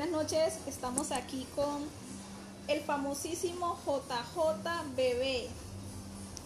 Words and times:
Buenas 0.00 0.22
noches, 0.22 0.54
estamos 0.66 1.12
aquí 1.12 1.46
con 1.54 1.86
el 2.68 2.80
famosísimo 2.80 3.78
JJ 3.84 4.96
Bebé, 4.96 5.46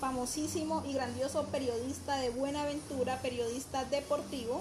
famosísimo 0.01 0.83
y 0.85 0.95
grandioso 0.95 1.45
periodista 1.53 2.17
de 2.17 2.31
Buenaventura, 2.31 3.23
periodista 3.23 3.85
deportivo, 3.85 4.61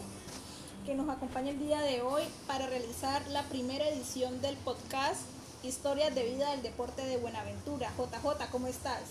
que 0.86 0.94
nos 0.94 1.10
acompaña 1.10 1.50
el 1.50 1.58
día 1.58 1.82
de 1.82 2.04
hoy 2.04 2.22
para 2.46 2.68
realizar 2.68 3.26
la 3.30 3.42
primera 3.50 3.90
edición 3.90 4.44
del 4.44 4.56
podcast 4.58 5.22
Historias 5.64 6.14
de 6.14 6.26
vida 6.26 6.52
del 6.52 6.62
deporte 6.62 7.04
de 7.04 7.18
Buenaventura. 7.18 7.92
JJ, 7.98 8.52
¿cómo 8.52 8.68
estás? 8.68 9.02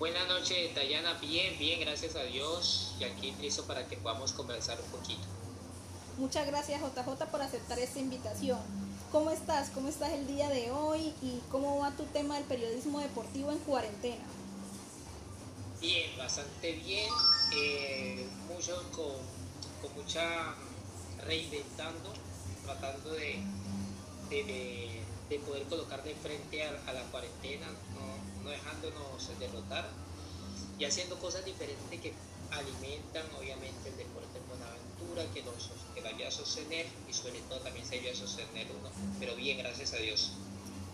Buenas 0.00 0.26
noches, 0.26 0.74
Dayana. 0.74 1.14
Bien, 1.20 1.56
bien, 1.60 1.78
gracias 1.78 2.16
a 2.16 2.24
Dios. 2.24 2.96
Y 2.98 3.04
aquí 3.04 3.32
listo 3.40 3.62
para 3.68 3.86
que 3.86 3.96
podamos 3.98 4.32
conversar 4.32 4.80
un 4.80 4.90
poquito. 4.90 5.35
Muchas 6.18 6.46
gracias, 6.46 6.80
JJ, 6.80 7.26
por 7.30 7.42
aceptar 7.42 7.78
esta 7.78 7.98
invitación. 7.98 8.58
¿Cómo 9.12 9.30
estás? 9.30 9.68
¿Cómo 9.68 9.88
estás 9.88 10.12
el 10.12 10.26
día 10.26 10.48
de 10.48 10.70
hoy? 10.70 11.12
¿Y 11.20 11.42
cómo 11.50 11.78
va 11.78 11.90
tu 11.90 12.04
tema 12.04 12.36
del 12.36 12.44
periodismo 12.44 13.00
deportivo 13.00 13.52
en 13.52 13.58
cuarentena? 13.58 14.24
Bien, 15.78 16.16
bastante 16.16 16.72
bien. 16.72 17.10
Eh, 17.54 18.26
mucho 18.48 18.82
con, 18.92 19.94
mucha 19.94 20.54
reinventando, 21.22 22.14
tratando 22.64 23.10
de, 23.12 23.42
de, 24.30 25.38
poder 25.40 25.64
colocar 25.64 26.02
de 26.02 26.14
frente 26.14 26.64
a, 26.64 26.92
la 26.94 27.02
cuarentena, 27.10 27.66
no, 27.94 28.42
no 28.42 28.50
dejándonos 28.50 29.38
derrotar 29.38 29.86
y 30.78 30.84
haciendo 30.86 31.18
cosas 31.18 31.44
diferentes 31.44 32.00
que 32.00 32.14
alimentan 32.50 33.26
obviamente 33.38 33.90
el 33.90 33.96
deporte 33.98 34.38
en 34.38 34.44
Que, 35.32 35.42
nos, 35.42 35.70
que 35.94 36.02
vaya 36.02 36.28
a 36.28 36.30
sostener 36.30 36.86
y 37.08 37.12
sobre 37.12 37.40
todo 37.48 37.60
también 37.60 37.86
se 37.86 37.98
vaya 37.98 38.12
a 38.12 38.14
sostener 38.14 38.66
uno. 38.78 38.90
Pero 39.18 39.34
bien, 39.34 39.58
gracias 39.58 39.94
a 39.94 39.96
Dios. 39.96 40.32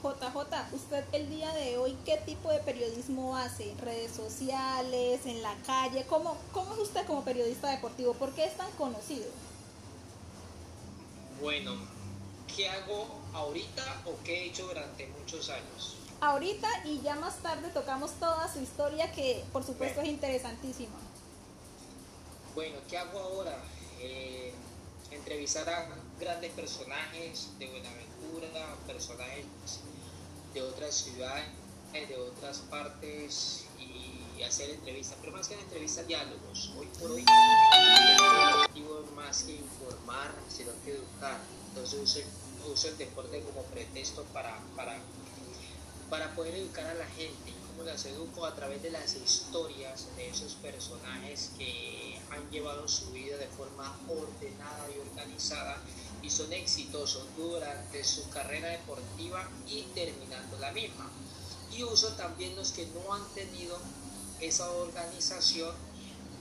JJ, 0.02 0.74
usted 0.74 1.04
el 1.12 1.28
día 1.28 1.52
de 1.54 1.78
hoy, 1.78 1.96
¿qué 2.04 2.16
tipo 2.18 2.50
de 2.50 2.58
periodismo 2.58 3.36
hace? 3.36 3.72
¿Redes 3.80 4.12
sociales, 4.12 5.26
en 5.26 5.42
la 5.42 5.54
calle? 5.64 6.04
¿Cómo, 6.08 6.36
cómo 6.52 6.74
es 6.74 6.80
usted 6.80 7.06
como 7.06 7.24
periodista 7.24 7.70
deportivo? 7.70 8.14
¿Por 8.14 8.34
qué 8.34 8.46
es 8.46 8.56
tan 8.56 8.70
conocido? 8.72 9.26
Bueno, 11.40 11.76
¿qué 12.56 12.68
hago 12.68 13.06
ahorita 13.32 14.02
o 14.06 14.16
qué 14.24 14.42
he 14.42 14.46
hecho 14.46 14.66
durante 14.66 15.06
muchos 15.06 15.48
años? 15.50 15.96
Ahorita 16.20 16.68
y 16.84 17.00
ya 17.00 17.16
más 17.16 17.36
tarde 17.38 17.68
tocamos 17.70 18.12
toda 18.12 18.52
su 18.52 18.60
historia 18.60 19.10
que 19.12 19.44
por 19.52 19.64
supuesto 19.64 20.00
es 20.00 20.08
interesantísima. 20.08 20.96
Bueno, 22.54 22.78
¿qué 22.88 22.98
hago 22.98 23.18
ahora? 23.18 23.58
Eh, 24.02 24.52
entrevistar 25.12 25.68
a 25.68 25.88
grandes 26.18 26.50
personajes 26.52 27.50
de 27.58 27.66
Buenaventura, 27.68 28.74
personajes 28.86 29.44
de 30.52 30.62
otras 30.62 30.94
ciudades, 30.94 31.44
de 31.92 32.16
otras 32.16 32.58
partes 32.70 33.66
y 33.78 34.42
hacer 34.42 34.70
entrevistas, 34.70 35.18
pero 35.20 35.32
más 35.32 35.46
que 35.46 35.54
entrevistas, 35.54 36.06
diálogos. 36.08 36.72
Hoy 36.76 36.88
por 36.98 37.12
hoy, 37.12 37.24
el 37.24 38.54
objetivo 38.54 39.04
más 39.14 39.44
que 39.44 39.52
informar, 39.52 40.34
sino 40.48 40.72
que 40.84 40.92
educar. 40.92 41.38
Entonces 41.68 42.24
uso, 42.72 42.88
el 42.88 42.98
deporte 42.98 43.40
como 43.42 43.62
pretexto 43.66 44.24
para, 44.32 44.58
para, 44.74 44.96
para 46.10 46.34
poder 46.34 46.56
educar 46.56 46.86
a 46.86 46.94
la 46.94 47.06
gente 47.06 47.52
las 47.84 48.04
educo 48.06 48.46
a 48.46 48.54
través 48.54 48.82
de 48.82 48.90
las 48.90 49.14
historias 49.16 50.06
de 50.16 50.28
esos 50.28 50.54
personajes 50.54 51.50
que 51.58 52.11
han 52.32 52.50
llevado 52.50 52.88
su 52.88 53.10
vida 53.12 53.36
de 53.36 53.46
forma 53.48 53.96
ordenada 54.08 54.88
y 54.94 54.98
organizada 54.98 55.76
y 56.22 56.30
son 56.30 56.52
exitosos 56.52 57.24
durante 57.36 58.02
su 58.04 58.28
carrera 58.30 58.68
deportiva 58.68 59.48
y 59.66 59.82
terminando 59.94 60.58
la 60.58 60.72
misma. 60.72 61.10
Y 61.76 61.82
uso 61.82 62.08
también 62.14 62.56
los 62.56 62.72
que 62.72 62.86
no 62.86 63.12
han 63.12 63.26
tenido 63.34 63.78
esa 64.40 64.70
organización, 64.70 65.74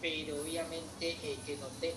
pero 0.01 0.41
obviamente 0.41 1.17
eh, 1.23 1.39
que 1.45 1.57
noté 1.57 1.93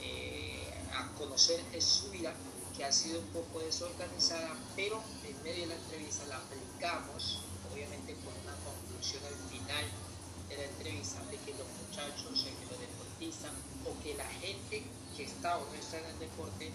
eh, 0.00 0.72
a 0.92 1.08
conocer 1.16 1.60
su 1.80 2.10
vida 2.10 2.34
que 2.76 2.84
ha 2.84 2.92
sido 2.92 3.18
un 3.18 3.26
poco 3.28 3.58
desorganizada, 3.60 4.54
pero 4.76 5.02
en 5.26 5.42
medio 5.42 5.62
de 5.62 5.66
la 5.66 5.74
entrevista 5.74 6.24
la 6.26 6.36
aplicamos, 6.36 7.40
obviamente 7.72 8.14
con 8.14 8.32
una 8.42 8.54
al 8.98 9.50
final 9.50 9.84
de 10.48 10.56
la 10.56 10.64
entrevista 10.64 11.22
de 11.30 11.36
que 11.38 11.52
los 11.54 11.66
muchachos, 11.86 12.44
que 12.44 12.66
los 12.66 12.80
o 13.20 14.02
que 14.02 14.14
la 14.14 14.26
gente 14.26 14.84
que 15.16 15.24
está 15.24 15.56
o 15.58 15.66
no 15.66 15.74
está 15.74 15.98
en 15.98 16.06
el 16.06 16.18
deporte, 16.20 16.70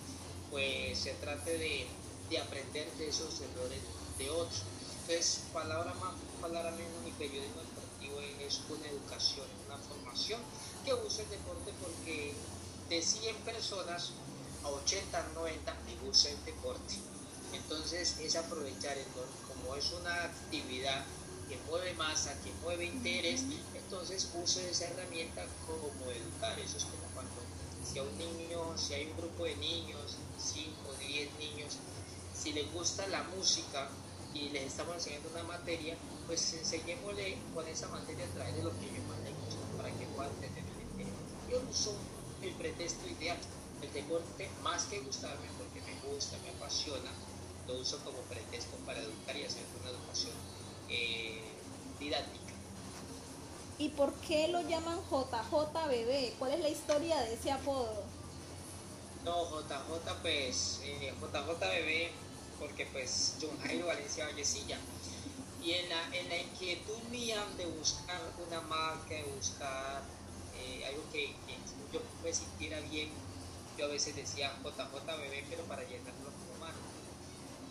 pues 0.51 0.99
se 0.99 1.13
trate 1.13 1.57
de, 1.57 1.87
de 2.29 2.37
aprender 2.37 2.91
de 2.93 3.07
esos 3.07 3.39
errores 3.41 3.79
de 4.17 4.29
otros. 4.29 4.63
Entonces, 5.01 5.43
palabra 5.53 5.93
más, 5.95 6.13
palabra 6.41 6.71
menos, 6.71 7.01
mi 7.03 7.11
periodismo 7.11 7.61
deportivo 7.61 8.19
es 8.45 8.61
una 8.69 8.87
educación, 8.87 9.47
una 9.67 9.77
formación 9.77 10.41
que 10.83 10.93
usa 10.93 11.23
el 11.23 11.29
deporte 11.29 11.71
porque 11.81 12.33
de 12.89 13.01
100 13.01 13.35
personas 13.37 14.11
a 14.63 14.69
80, 14.69 15.29
90 15.35 15.73
me 15.85 15.95
gusta 16.05 16.29
el 16.29 16.45
deporte. 16.45 16.95
Entonces 17.53 18.17
es 18.19 18.35
aprovechar, 18.35 18.97
como 19.47 19.75
es 19.75 19.91
una 19.93 20.25
actividad 20.25 21.05
que 21.47 21.57
mueve 21.69 21.93
masa, 21.93 22.33
que 22.43 22.51
mueve 22.61 22.85
interés, 22.85 23.43
entonces 23.75 24.29
use 24.41 24.69
esa 24.69 24.85
herramienta 24.85 25.45
como 25.67 26.11
educar. 26.11 26.59
Eso 26.59 26.77
es 26.77 26.85
como 26.85 27.03
cuando 27.13 27.31
si 27.83 27.99
a 27.99 28.03
un 28.03 28.17
niño, 28.17 28.77
si 28.77 28.93
hay 28.93 29.05
un 29.07 29.17
grupo 29.17 29.45
de 29.45 29.55
niños, 29.57 30.17
5 30.39 30.71
o 30.89 30.93
10 30.93 31.29
niños, 31.39 31.77
si 32.33 32.53
les 32.53 32.71
gusta 32.73 33.05
la 33.07 33.23
música 33.23 33.89
y 34.33 34.49
les 34.49 34.63
estamos 34.63 34.95
enseñando 34.95 35.29
una 35.29 35.43
materia, 35.43 35.95
pues 36.27 36.53
enseñémosle 36.53 37.37
con 37.53 37.67
esa 37.67 37.87
materia 37.89 38.25
a 38.25 38.33
través 38.33 38.55
de 38.55 38.63
lo 38.63 38.71
que 38.79 38.85
ellos 38.85 39.05
más 39.07 39.19
les 39.19 39.35
gusta 39.45 39.77
para 39.77 39.91
que 39.91 40.05
puedan 40.07 40.33
tener 40.35 40.63
el 40.63 40.81
interés. 40.81 41.13
Yo 41.51 41.61
uso 41.69 41.93
el 42.41 42.53
pretexto 42.53 43.07
ideal, 43.07 43.37
el 43.81 43.93
deporte, 43.93 44.49
más 44.63 44.85
que 44.85 44.99
gustarme, 45.01 45.47
porque 45.57 45.81
me 45.81 45.93
gusta, 46.09 46.37
me 46.43 46.49
apasiona, 46.49 47.11
lo 47.67 47.75
uso 47.75 47.99
como 48.03 48.17
pretexto 48.21 48.75
para 48.85 48.99
educar 48.99 49.37
y 49.37 49.43
hacer 49.43 49.63
una 49.81 49.91
educación 49.91 50.52
eh, 50.93 51.41
didáctica. 51.99 52.53
¿Y 53.79 53.89
por 53.89 54.13
qué 54.15 54.47
lo 54.49 54.61
llaman 54.61 54.99
JJ 55.09 55.87
Bebé? 55.89 56.33
¿Cuál 56.37 56.53
es 56.53 56.59
la 56.59 56.69
historia 56.69 57.19
de 57.21 57.33
ese 57.33 57.51
apodo? 57.51 58.03
No, 59.25 59.45
JJ 59.45 60.21
pues, 60.21 60.81
eh, 60.83 61.13
JJ 61.19 61.59
Bebé, 61.59 62.11
porque 62.59 62.85
pues 62.85 63.37
John 63.41 63.57
Jairo 63.61 63.87
Valencia 63.87 64.25
Vallecilla. 64.25 64.77
Y 65.63 65.71
en 65.71 65.89
la, 65.89 66.15
en 66.15 66.29
la 66.29 66.37
inquietud 66.37 67.01
mía 67.09 67.43
de 67.57 67.65
buscar 67.65 68.21
una 68.45 68.61
marca, 68.61 69.15
de 69.15 69.23
buscar 69.35 70.03
eh, 70.57 70.85
algo 70.85 71.03
que, 71.11 71.33
yo 71.91 72.01
me 72.23 72.33
sintiera 72.33 72.79
bien, 72.81 73.09
yo 73.77 73.85
a 73.85 73.87
veces 73.87 74.15
decía 74.15 74.53
JJ 74.63 75.05
Bebé, 75.05 75.45
pero 75.49 75.63
para 75.63 75.83
llenarlo 75.83 76.32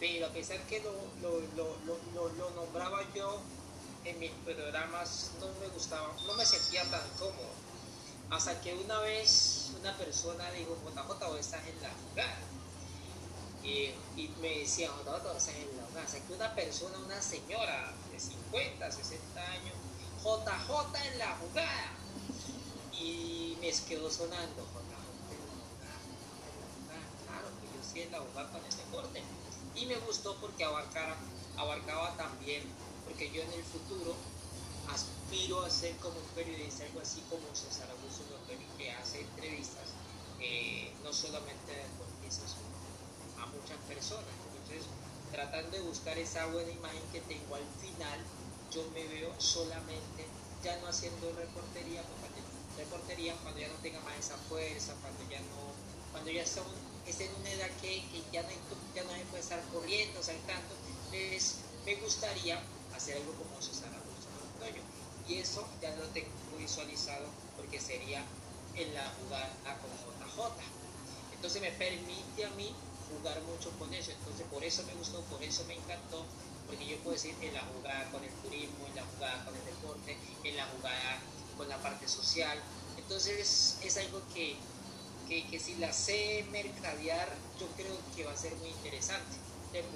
pero 0.02 0.26
a 0.26 0.30
pesar 0.30 0.58
que 0.66 0.80
lo, 0.80 0.90
lo, 1.22 2.50
nombraba 2.56 3.02
yo 3.14 3.40
en 4.04 4.18
mis 4.18 4.32
programas, 4.44 5.30
no 5.38 5.46
me 5.60 5.68
gustaba, 5.68 6.12
no 6.26 6.34
me 6.34 6.44
sentía 6.44 6.82
tan 6.90 7.08
cómodo. 7.20 7.54
Hasta 8.28 8.60
que 8.60 8.74
una 8.74 8.98
vez 8.98 9.70
una 9.78 9.96
persona 9.96 10.50
dijo, 10.50 10.76
JJ, 10.84 11.38
estás 11.38 11.68
en 11.68 11.80
la 11.80 11.90
jugada. 11.90 12.38
Y, 13.62 13.94
me 14.40 14.58
decía, 14.58 14.88
JJ, 14.88 15.38
estás 15.38 15.48
en 15.54 15.76
la 15.76 15.84
jugada. 15.86 16.04
Hasta 16.04 16.18
que 16.18 16.32
una 16.32 16.52
persona, 16.52 16.98
una 16.98 17.22
señora 17.22 17.94
de 18.10 18.18
50, 18.18 18.90
60 18.90 19.40
años, 19.40 19.74
JJ 20.24 21.12
en 21.12 21.18
la 21.20 21.36
jugada. 21.36 21.92
Y 22.92 23.56
me 23.60 23.70
quedó 23.70 24.10
sonando, 24.10 24.64
JJ 24.64 24.82
en 24.82 25.46
la 25.46 25.62
jugada. 25.70 26.00
Claro, 27.24 27.46
que 27.60 27.66
yo 27.68 27.84
sí 27.84 28.00
en 28.02 28.10
la 28.10 28.18
jugada 28.18 28.50
con 28.50 28.64
el 28.64 28.76
deporte 28.76 29.22
y 29.74 29.86
me 29.86 29.96
gustó 30.06 30.36
porque 30.40 30.64
abarcaba, 30.64 31.16
abarcaba 31.56 32.16
también, 32.16 32.62
porque 33.04 33.30
yo 33.30 33.42
en 33.42 33.52
el 33.52 33.64
futuro 33.64 34.14
aspiro 34.88 35.62
a 35.64 35.70
ser 35.70 35.96
como 35.96 36.16
un 36.18 36.28
periodista, 36.34 36.84
algo 36.84 37.00
así 37.00 37.20
como 37.30 37.42
César 37.54 37.88
Augusto 37.90 38.24
que 38.76 38.90
hace 38.90 39.20
entrevistas, 39.20 39.88
eh, 40.40 40.92
no 41.02 41.12
solamente 41.12 41.72
a 41.72 41.76
deportistas, 41.76 42.54
a 43.40 43.46
muchas 43.46 43.78
personas. 43.88 44.24
Entonces, 44.52 44.84
tratando 45.30 45.70
de 45.70 45.82
buscar 45.82 46.18
esa 46.18 46.46
buena 46.46 46.70
imagen 46.70 47.02
que 47.12 47.20
tengo 47.20 47.54
al 47.54 47.66
final, 47.80 48.20
yo 48.70 48.82
me 48.92 49.06
veo 49.08 49.32
solamente 49.40 50.26
ya 50.62 50.78
no 50.80 50.88
haciendo 50.88 51.32
reportería, 51.32 52.02
porque 52.02 52.40
reportería 52.76 53.34
cuando 53.42 53.60
ya 53.60 53.68
no 53.68 53.74
tenga 53.82 54.00
más 54.00 54.18
esa 54.18 54.36
fuerza, 54.36 54.94
cuando 55.00 55.22
ya 55.30 55.40
no, 55.40 55.72
cuando 56.12 56.30
ya 56.30 56.46
es 57.06 57.20
en 57.20 57.34
una 57.40 57.50
edad 57.50 57.70
que, 57.80 58.02
ya, 58.32 58.42
no 58.42 58.48
ya 58.94 59.04
no 59.04 59.10
se 59.12 59.24
puede 59.26 59.42
estar 59.42 59.62
corriendo, 59.72 60.22
saltando. 60.22 60.74
Entonces, 60.86 61.56
me 61.84 61.96
gustaría 61.96 62.60
hacer 62.94 63.16
algo 63.16 63.32
como 63.34 63.52
Augusto 63.54 64.28
Montoño. 64.38 64.82
Y 65.28 65.34
eso 65.36 65.66
ya 65.80 65.94
lo 65.96 66.06
tengo 66.08 66.30
visualizado 66.58 67.26
porque 67.56 67.80
sería 67.80 68.24
en 68.76 68.94
la 68.94 69.12
jugada 69.20 69.48
con 69.80 69.90
JJ. 69.90 70.52
Entonces 71.34 71.62
me 71.62 71.72
permite 71.72 72.44
a 72.44 72.50
mí 72.50 72.74
jugar 73.10 73.40
mucho 73.42 73.70
con 73.78 73.92
eso. 73.94 74.12
Entonces 74.12 74.46
por 74.50 74.62
eso 74.64 74.82
me 74.84 74.94
gustó, 74.94 75.20
por 75.22 75.42
eso 75.42 75.64
me 75.66 75.74
encantó, 75.74 76.24
porque 76.66 76.86
yo 76.86 76.96
puedo 76.98 77.14
decir 77.14 77.34
en 77.40 77.54
la 77.54 77.62
jugada 77.62 78.10
con 78.10 78.22
el 78.24 78.32
turismo, 78.42 78.86
en 78.86 78.96
la 78.96 79.04
jugada 79.04 79.44
con 79.44 79.54
el 79.56 79.64
deporte, 79.64 80.16
en 80.44 80.56
la 80.56 80.66
jugada 80.66 81.18
con 81.56 81.68
la 81.68 81.78
parte 81.78 82.08
social. 82.08 82.58
Entonces 82.96 83.78
es 83.82 83.96
algo 83.96 84.22
que, 84.34 84.56
que, 85.28 85.46
que 85.48 85.58
si 85.58 85.76
la 85.76 85.92
sé 85.92 86.44
mercadear, 86.50 87.28
yo 87.58 87.66
creo 87.76 87.96
que 88.14 88.24
va 88.24 88.32
a 88.32 88.36
ser 88.36 88.54
muy 88.56 88.68
interesante. 88.68 89.36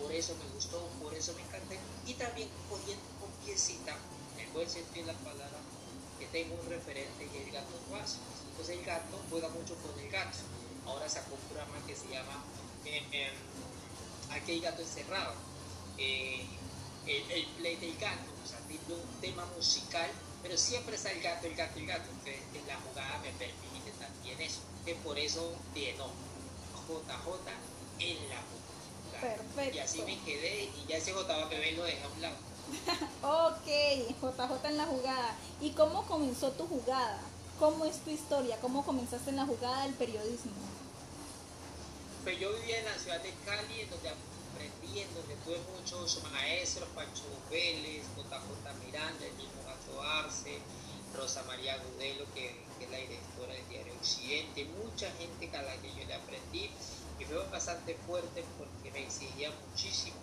Por 0.00 0.10
eso 0.10 0.34
me 0.36 0.54
gustó, 0.54 0.88
por 1.02 1.12
eso 1.12 1.34
me 1.34 1.42
encantó. 1.42 1.74
Y 2.06 2.14
también 2.14 2.48
cogiendo 2.70 3.04
con 3.20 3.30
piecita, 3.44 3.94
en 4.38 4.52
buen 4.54 4.68
sentido 4.68 5.06
de 5.06 5.12
la 5.12 5.18
palabra, 5.18 5.58
que 6.18 6.26
tengo 6.26 6.54
un 6.54 6.66
referente 6.68 7.24
y 7.24 7.36
es 7.36 7.46
el 7.46 7.52
gato 7.52 7.68
Entonces 8.50 8.78
el 8.78 8.84
gato 8.84 9.20
juega 9.30 9.48
mucho 9.50 9.76
con 9.76 9.98
el 10.00 10.10
gato. 10.10 10.38
Ahora 10.86 11.08
sacó 11.08 11.34
un 11.34 11.40
programa 11.48 11.84
que 11.86 11.94
se 11.94 12.08
llama 12.08 12.42
eh, 12.84 13.02
eh, 13.12 13.30
Aquí 14.30 14.60
gato 14.60 14.82
encerrado. 14.82 15.34
Eh, 15.98 16.46
el, 17.06 17.46
play 17.58 17.76
del 17.76 17.96
gato, 17.98 18.32
o 18.42 18.48
sea, 18.48 18.58
un 18.68 19.20
tema 19.20 19.44
musical, 19.56 20.10
pero 20.42 20.56
siempre 20.56 20.96
está 20.96 21.12
el 21.12 21.22
gato, 21.22 21.46
el 21.46 21.54
gato, 21.54 21.78
el 21.78 21.86
gato. 21.86 22.10
Entonces 22.10 22.40
en 22.54 22.66
la 22.66 22.76
jugada 22.76 23.18
me 23.18 23.30
permite 23.32 23.75
también 24.26 24.40
eso. 24.40 24.60
Que 24.84 24.94
por 24.96 25.18
eso 25.18 25.52
tiene 25.74 25.96
JJ 25.96 26.06
en 27.98 28.28
la 28.28 28.42
jugada. 28.42 29.20
Perfecto. 29.20 29.76
Y 29.76 29.78
así 29.78 30.02
me 30.02 30.18
quedé 30.20 30.64
y 30.64 30.86
ya 30.88 30.96
ese 30.96 31.12
JJB 31.12 31.76
lo 31.76 31.84
dejé 31.84 32.02
a 32.02 32.08
un 32.08 32.22
lado. 32.22 32.36
ok, 33.50 33.66
JJ 34.20 34.68
en 34.68 34.76
la 34.76 34.86
jugada. 34.86 35.36
¿Y 35.60 35.70
cómo 35.70 36.06
comenzó 36.06 36.52
tu 36.52 36.66
jugada? 36.66 37.20
¿Cómo 37.58 37.84
es 37.84 37.98
tu 38.00 38.10
historia? 38.10 38.58
¿Cómo 38.60 38.84
comenzaste 38.84 39.30
en 39.30 39.36
la 39.36 39.46
jugada 39.46 39.84
del 39.84 39.94
periodismo? 39.94 40.52
Pues 42.22 42.38
yo 42.38 42.52
vivía 42.54 42.80
en 42.80 42.84
la 42.84 42.98
ciudad 42.98 43.22
de 43.22 43.32
Cali, 43.44 43.80
en 43.80 43.90
donde 43.90 44.10
aprendí, 44.10 45.00
en 45.00 45.14
donde 45.14 45.34
tuve 45.36 45.58
muchos 45.78 46.22
maestros, 46.32 46.88
Pancho 46.94 47.22
Vélez, 47.50 48.02
JJ 48.16 48.84
Miranda, 48.84 49.24
el 49.24 49.34
mismo 49.34 49.62
Gato 49.64 50.02
Arce, 50.02 50.58
Rosa 51.16 51.42
María 51.44 51.76
Gudelo, 51.78 52.24
que, 52.34 52.66
es 52.80 52.90
la 52.90 52.98
directora 52.98 53.54
del 53.54 53.68
diario 53.68 53.94
Occidente, 53.94 54.64
mucha 54.66 55.10
gente 55.12 55.56
a 55.56 55.62
la 55.62 55.74
que 55.76 55.88
yo 55.88 56.04
le 56.06 56.14
aprendí 56.14 56.70
y 57.18 57.24
fue 57.24 57.42
bastante 57.48 57.94
fuerte 58.06 58.44
porque 58.58 58.90
me 58.92 59.04
exigía 59.04 59.50
muchísimo. 59.68 60.16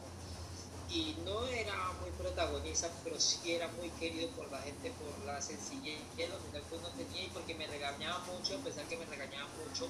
Y 0.89 1.15
no 1.25 1.47
era 1.47 1.73
muy 1.99 2.11
protagonista, 2.11 2.89
pero 3.03 3.19
sí 3.19 3.53
era 3.53 3.67
muy 3.69 3.89
querido 3.91 4.29
por 4.31 4.51
la 4.51 4.61
gente 4.61 4.91
por 4.91 5.25
la 5.25 5.41
sencillez 5.41 5.97
que 6.15 6.25
uno 6.25 6.89
tenía 6.89 7.23
y 7.23 7.29
porque 7.29 7.55
me 7.55 7.65
regañaba 7.65 8.19
mucho, 8.25 8.55
a 8.55 8.59
pesar 8.59 8.85
que 8.85 8.97
me 8.97 9.05
regañaba 9.05 9.49
mucho, 9.65 9.87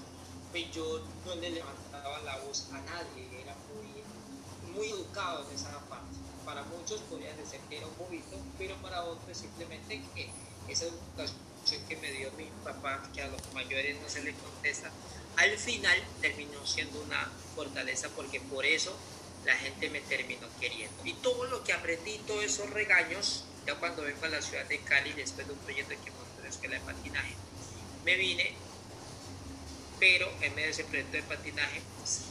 pues 0.52 0.72
yo 0.72 1.02
no 1.26 1.36
le 1.36 1.50
levantaba 1.50 2.20
la 2.22 2.38
voz 2.38 2.70
a 2.72 2.80
nadie, 2.80 3.42
era 3.42 3.56
muy, 3.74 4.72
muy 4.74 4.88
educado 4.88 5.46
en 5.50 5.56
esa 5.56 5.78
parte. 5.90 6.16
Para 6.46 6.64
muchos 6.64 7.02
podría 7.02 7.34
decir 7.36 7.60
que 7.70 7.78
era 7.78 7.88
un 7.88 7.98
bobito, 7.98 8.38
pero 8.58 8.76
para 8.78 9.04
otros 9.04 9.38
simplemente 9.38 10.02
que 10.16 10.30
esa 10.68 10.86
educación 10.86 11.88
que 11.88 11.98
me 11.98 12.12
dio 12.12 12.32
mi 12.34 12.46
papá, 12.64 13.10
que 13.14 13.22
a 13.22 13.28
los 13.28 13.42
mayores 13.54 14.00
no 14.02 14.10
se 14.10 14.24
les 14.24 14.36
contesta, 14.36 14.92
al 15.38 15.58
final 15.58 15.98
terminó 16.22 16.66
siendo 16.66 17.02
una 17.02 17.32
fortaleza 17.56 18.10
porque 18.16 18.40
por 18.42 18.66
eso 18.66 18.96
la 19.46 19.56
gente 19.56 19.90
me 19.90 20.02
terminó 20.02 20.48
queriendo. 20.60 20.96
Y 21.06 21.14
todo 21.16 21.46
lo 21.46 21.64
que 21.64 21.74
aprendí, 21.74 22.20
todos 22.28 22.44
esos 22.44 22.70
regaños, 22.70 23.46
ya 23.66 23.76
cuando 23.76 24.04
vengo 24.04 24.26
a 24.26 24.30
la 24.30 24.42
ciudad 24.42 24.66
de 24.66 24.80
Cali, 24.80 25.14
después 25.14 25.48
de 25.48 25.54
un 25.54 25.60
proyecto 25.60 25.96
que 26.04 26.12
monté 26.12 26.38
en 26.38 26.44
la 26.44 26.50
escuela 26.50 26.76
de 26.76 26.82
patinaje, 26.82 27.36
me 28.06 28.16
vine, 28.16 28.54
pero 30.00 30.30
en 30.42 30.54
medio 30.56 30.68
de 30.68 30.72
ese 30.72 30.84
proyecto 30.84 31.18
de 31.18 31.24
patinaje 31.24 31.82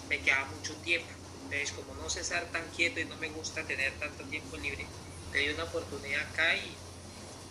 me 0.08 0.20
quedaba 0.20 0.46
mucho 0.46 0.74
tiempo. 0.76 1.08
Entonces, 1.44 1.72
como 1.72 1.94
no 1.94 2.08
sé 2.08 2.20
estar 2.20 2.44
tan 2.46 2.66
quieto 2.70 3.00
y 3.00 3.04
no 3.04 3.16
me 3.16 3.28
gusta 3.28 3.62
tener 3.64 3.92
tanto 3.98 4.24
tiempo 4.24 4.56
libre, 4.56 4.86
me 5.32 5.38
di 5.38 5.48
una 5.50 5.64
oportunidad 5.64 6.22
acá 6.28 6.54
y, 6.56 6.74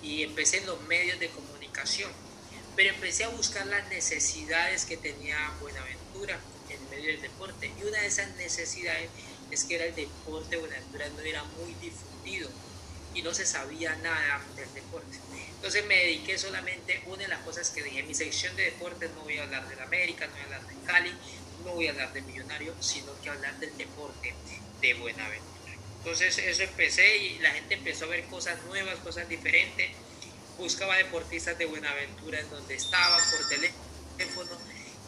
y 0.02 0.24
empecé 0.24 0.60
en 0.60 0.68
los 0.68 0.82
medios 0.84 1.20
de 1.20 1.30
comunicación. 1.30 2.12
Pero 2.76 2.94
empecé 2.94 3.26
a 3.26 3.30
buscar 3.30 3.66
las 3.68 3.88
necesidades 3.90 4.86
que 4.86 4.98
tenía 4.98 5.38
Buenaventura 5.60 6.40
en 6.70 6.90
medio 6.90 7.12
del 7.12 7.22
deporte. 7.22 7.72
Y 7.80 7.84
una 7.84 8.00
de 8.00 8.08
esas 8.08 8.36
necesidades 8.36 9.10
es 9.52 9.64
que 9.66 9.76
era 9.76 9.86
el 9.86 9.96
deporte 9.96 10.58
Buenaventura 10.58 11.10
no 11.10 11.20
era 11.20 11.44
muy 11.44 11.74
difundido 11.76 12.50
y 13.14 13.22
no 13.22 13.34
se 13.34 13.46
sabía 13.46 13.96
nada 13.98 14.42
del 14.56 14.74
deporte. 14.74 15.18
Entonces 15.56 15.86
me 15.86 15.96
dediqué 15.96 16.38
solamente, 16.38 17.04
una 17.06 17.24
de 17.24 17.28
las 17.28 17.42
cosas 17.42 17.70
que 17.70 17.84
dije, 17.84 18.00
en 18.00 18.08
mi 18.08 18.16
sección 18.16 18.56
de 18.56 18.64
deportes 18.64 19.12
no 19.12 19.22
voy 19.22 19.38
a 19.38 19.44
hablar 19.44 19.68
del 19.68 19.80
América, 19.82 20.28
no 20.28 20.34
voy 20.34 20.42
a 20.42 20.46
hablar 20.46 20.68
de 20.68 20.76
Cali, 20.86 21.14
no 21.66 21.72
voy 21.74 21.88
a 21.88 21.92
hablar 21.92 22.14
de 22.14 22.22
Millonario, 22.22 22.74
sino 22.82 23.12
que 23.22 23.30
hablar 23.30 23.60
del 23.60 23.78
deporte 23.78 24.34
de 24.80 24.94
Buenaventura. 24.94 25.51
Entonces 26.04 26.36
eso 26.40 26.64
empecé 26.64 27.18
y 27.18 27.40
la 27.40 27.52
gente 27.52 27.76
empezó 27.76 28.06
a 28.06 28.08
ver 28.08 28.24
cosas 28.26 28.60
nuevas, 28.64 28.98
cosas 29.00 29.30
diferentes. 29.30 29.92
Buscaba 30.58 30.98
deportistas 30.98 31.60
de 31.60 31.66
Buenaventura 31.66 32.40
en 32.40 32.50
donde 32.50 32.74
estaba 32.74 33.18
por 33.18 33.48
teléfono. 33.48 34.52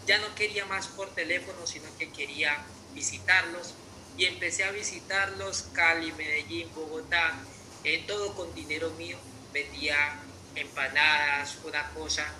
Ya 0.06 0.20
no 0.20 0.36
quería 0.36 0.66
más 0.66 0.88
por 0.88 1.10
teléfono, 1.16 1.66
sino 1.66 1.86
que 1.98 2.12
quería 2.12 2.64
visitarlos, 2.94 3.74
y 4.18 4.26
empecé 4.26 4.64
a 4.64 4.72
visitarlos, 4.72 5.70
Cali, 5.74 6.12
Medellín, 6.12 6.70
Bogotá, 6.76 7.40
eh, 7.84 8.04
todo 8.06 8.36
con 8.36 8.54
dinero 8.54 8.92
mío, 8.92 9.18
vendía 9.52 10.20
empanadas, 10.56 11.58
una 11.64 11.90
cosa, 11.90 12.32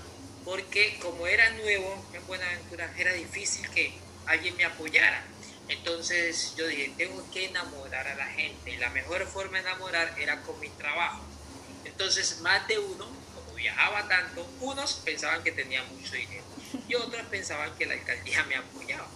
porque 0.46 1.00
como 1.02 1.26
era 1.26 1.50
nuevo 1.52 2.06
en 2.14 2.28
Buenaventura, 2.28 2.94
era 2.98 3.14
difícil 3.14 3.68
que 3.72 3.94
alguien 4.28 4.56
me 4.56 4.66
apoyara. 4.66 5.26
Entonces 5.68 6.54
yo 6.58 6.68
dije, 6.68 6.94
tengo 6.98 7.30
que 7.32 7.46
enamorar 7.46 8.08
a 8.08 8.16
la 8.16 8.26
gente 8.28 8.72
y 8.72 8.78
la 8.78 8.90
mejor 8.90 9.26
forma 9.28 9.62
de 9.62 9.70
enamorar 9.70 10.16
era 10.20 10.42
con 10.42 10.60
mi 10.60 10.70
trabajo. 10.70 11.24
Entonces 11.86 12.42
más 12.42 12.68
de 12.68 12.80
uno, 12.80 13.08
como 13.36 13.56
viajaba 13.56 14.08
tanto, 14.08 14.48
unos 14.60 15.02
pensaban 15.06 15.44
que 15.44 15.52
tenía 15.52 15.84
mucho 15.84 16.16
dinero 16.16 16.44
y 16.88 16.96
otros 16.96 17.26
pensaban 17.28 17.76
que 17.78 17.86
la 17.86 17.94
alcaldía 17.94 18.44
me 18.44 18.56
apoyaba. 18.56 19.08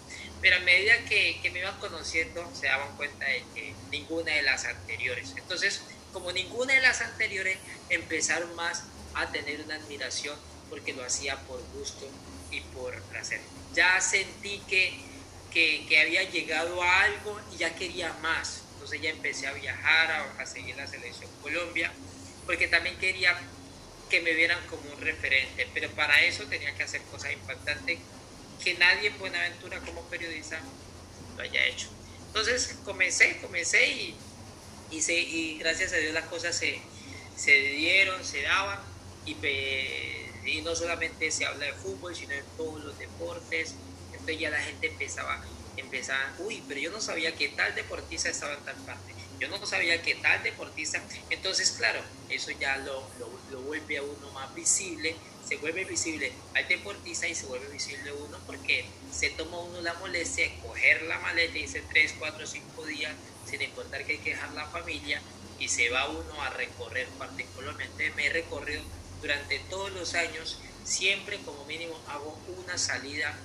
Pero 0.42 0.58
a 0.58 0.60
medida 0.60 1.04
que, 1.06 1.40
que 1.42 1.50
me 1.50 1.60
iban 1.60 1.78
conociendo, 1.80 2.50
se 2.56 2.68
daban 2.68 2.96
cuenta 2.96 3.26
de 3.26 3.44
que 3.56 3.74
ninguna 3.90 4.34
de 4.34 4.44
las 4.44 4.66
anteriores. 4.66 5.34
Entonces, 5.36 5.82
como 6.14 6.32
ninguna 6.32 6.74
de 6.74 6.82
las 6.82 7.02
anteriores, 7.02 7.58
empezaron 7.90 8.56
más 8.56 8.84
a 9.16 9.32
tener 9.32 9.62
una 9.62 9.76
admiración 9.76 10.38
porque 10.70 10.94
lo 10.94 11.04
hacía 11.04 11.38
por 11.42 11.62
gusto 11.74 12.08
y 12.52 12.62
por 12.62 13.02
placer. 13.04 13.42
Ya 13.74 14.00
sentí 14.00 14.60
que, 14.68 15.00
que, 15.52 15.86
que 15.88 16.00
había 16.00 16.24
llegado 16.24 16.82
a 16.82 17.04
algo 17.04 17.40
y 17.54 17.58
ya 17.58 17.76
quería 17.76 18.14
más. 18.22 18.64
Entonces 18.74 19.02
ya 19.02 19.10
empecé 19.10 19.48
a 19.48 19.54
viajar, 19.54 20.12
a, 20.12 20.42
a 20.42 20.46
seguir 20.46 20.76
la 20.76 20.88
selección 20.88 21.30
Colombia, 21.42 21.92
porque 22.46 22.68
también 22.68 22.98
quería 22.98 23.38
que 24.10 24.22
me 24.22 24.34
vieran 24.34 24.60
como 24.70 24.90
un 24.92 25.02
referente, 25.02 25.68
pero 25.74 25.90
para 25.92 26.22
eso 26.22 26.46
tenía 26.46 26.74
que 26.76 26.84
hacer 26.84 27.02
cosas 27.04 27.34
impactantes 27.34 28.00
que 28.64 28.74
nadie 28.76 29.10
en 29.10 29.20
Buenaventura 29.20 29.80
como 29.82 30.02
periodista 30.04 30.60
lo 31.36 31.44
haya 31.44 31.66
hecho. 31.66 31.90
Entonces 32.28 32.76
comencé, 32.84 33.38
comencé 33.42 33.88
y, 33.88 34.16
y, 34.92 35.12
y 35.12 35.58
gracias 35.60 35.94
a 35.94 35.98
Dios 35.98 36.14
las 36.14 36.26
cosas 36.26 36.56
se, 36.56 36.80
se 37.36 37.52
dieron, 37.52 38.24
se 38.24 38.42
daban 38.42 38.80
y, 39.26 39.32
y, 40.46 40.62
no 40.64 40.76
solamente 40.76 41.30
se 41.32 41.46
habla 41.46 41.66
de 41.66 41.74
fútbol, 41.74 42.16
sino 42.16 42.34
de 42.34 42.44
todos 42.56 42.84
los 42.84 42.98
deportes. 42.98 43.76
Entonces 44.28 44.40
ya 44.40 44.50
la 44.50 44.62
gente 44.62 44.88
empezaba, 44.88 45.42
empezaba, 45.78 46.34
uy, 46.40 46.64
pero 46.68 46.80
yo 46.80 46.92
no 46.92 47.00
sabía 47.00 47.36
que 47.36 47.50
tal 47.50 47.74
deportista 47.76 48.30
estaba 48.30 48.54
en 48.54 48.66
tal 48.66 48.76
parte. 48.78 49.14
Yo 49.40 49.48
no 49.50 49.64
sabía 49.66 50.02
que 50.02 50.16
tal 50.16 50.42
deportista. 50.44 51.02
Entonces, 51.30 51.72
claro, 51.78 52.02
eso 52.30 52.52
ya 52.52 52.78
lo, 52.78 53.08
lo, 53.20 53.30
lo 53.52 53.62
vuelve 53.62 53.98
a 53.98 54.04
uno 54.04 54.32
más 54.32 54.54
visible 54.54 55.16
se 55.48 55.56
vuelve 55.56 55.86
visible 55.86 56.34
al 56.56 56.68
deportista 56.68 57.26
y 57.26 57.34
se 57.34 57.46
vuelve 57.46 57.70
visible 57.70 58.12
uno 58.12 58.38
porque 58.46 58.84
se 59.14 59.30
toma 59.30 59.60
uno 59.60 59.80
la 59.80 59.94
molestia 59.94 60.44
de 60.44 60.60
coger 60.60 61.04
la 61.04 61.20
maleta 61.20 61.58
y 61.58 61.62
dice 61.62 61.82
3, 61.88 62.16
4, 62.20 62.46
5 62.46 62.86
días 62.86 63.16
sin 63.50 63.62
importar 63.62 64.06
que 64.06 64.14
hay 64.14 64.18
que 64.18 64.32
dejar 64.32 64.52
la 64.52 64.66
familia 64.66 65.22
y 65.58 65.70
se 65.70 65.90
va 65.90 66.10
uno 66.10 66.42
a 66.42 66.50
recorrer 66.50 67.08
parte 67.18 67.46
me 68.16 68.26
he 68.26 68.30
recorrido 68.30 68.82
durante 69.22 69.60
todos 69.70 69.92
los 69.92 70.14
años, 70.14 70.60
siempre 70.84 71.40
como 71.40 71.66
mínimo 71.66 72.00
hago 72.08 72.40
una 72.64 72.78
salida, 72.78 73.38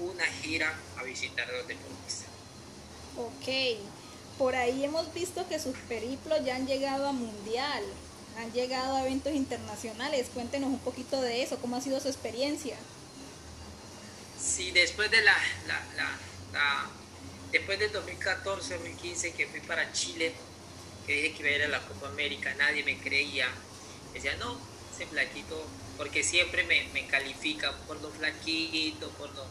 una 0.00 0.24
gira 0.26 0.78
a 0.96 1.02
visitar 1.02 1.48
a 1.48 1.52
los 1.52 1.68
deportistas. 1.68 2.26
Ok, 3.16 3.78
por 4.38 4.54
ahí 4.56 4.84
hemos 4.84 5.12
visto 5.12 5.46
que 5.48 5.58
sus 5.58 5.76
periplos 5.88 6.44
ya 6.44 6.56
han 6.56 6.66
llegado 6.66 7.08
a 7.08 7.12
mundial 7.12 7.84
han 8.40 8.52
llegado 8.52 8.96
a 8.96 9.02
eventos 9.02 9.34
internacionales. 9.34 10.28
Cuéntenos 10.32 10.70
un 10.70 10.78
poquito 10.78 11.20
de 11.20 11.42
eso, 11.42 11.58
cómo 11.58 11.76
ha 11.76 11.80
sido 11.80 12.00
su 12.00 12.08
experiencia. 12.08 12.76
Sí, 14.38 14.70
después 14.70 15.10
de 15.10 15.22
la, 15.22 15.36
después 17.52 17.78
del 17.78 17.92
2014-2015 17.92 19.34
que 19.34 19.46
fui 19.46 19.60
para 19.60 19.92
Chile, 19.92 20.32
que 21.06 21.14
dije 21.14 21.32
que 21.34 21.40
iba 21.40 21.48
a 21.48 21.52
ir 21.52 21.62
a 21.64 21.68
la 21.68 21.86
Copa 21.86 22.08
América, 22.08 22.54
nadie 22.54 22.82
me 22.84 22.98
creía. 22.98 23.48
Decía, 24.14 24.34
no, 24.36 24.58
ese 24.94 25.06
flaquito, 25.06 25.62
porque 25.96 26.22
siempre 26.22 26.64
me, 26.64 26.88
me 26.92 27.06
califican 27.06 27.74
por 27.86 28.00
lo 28.00 28.10
flaquito, 28.10 29.10
por 29.10 29.30
lo... 29.34 29.44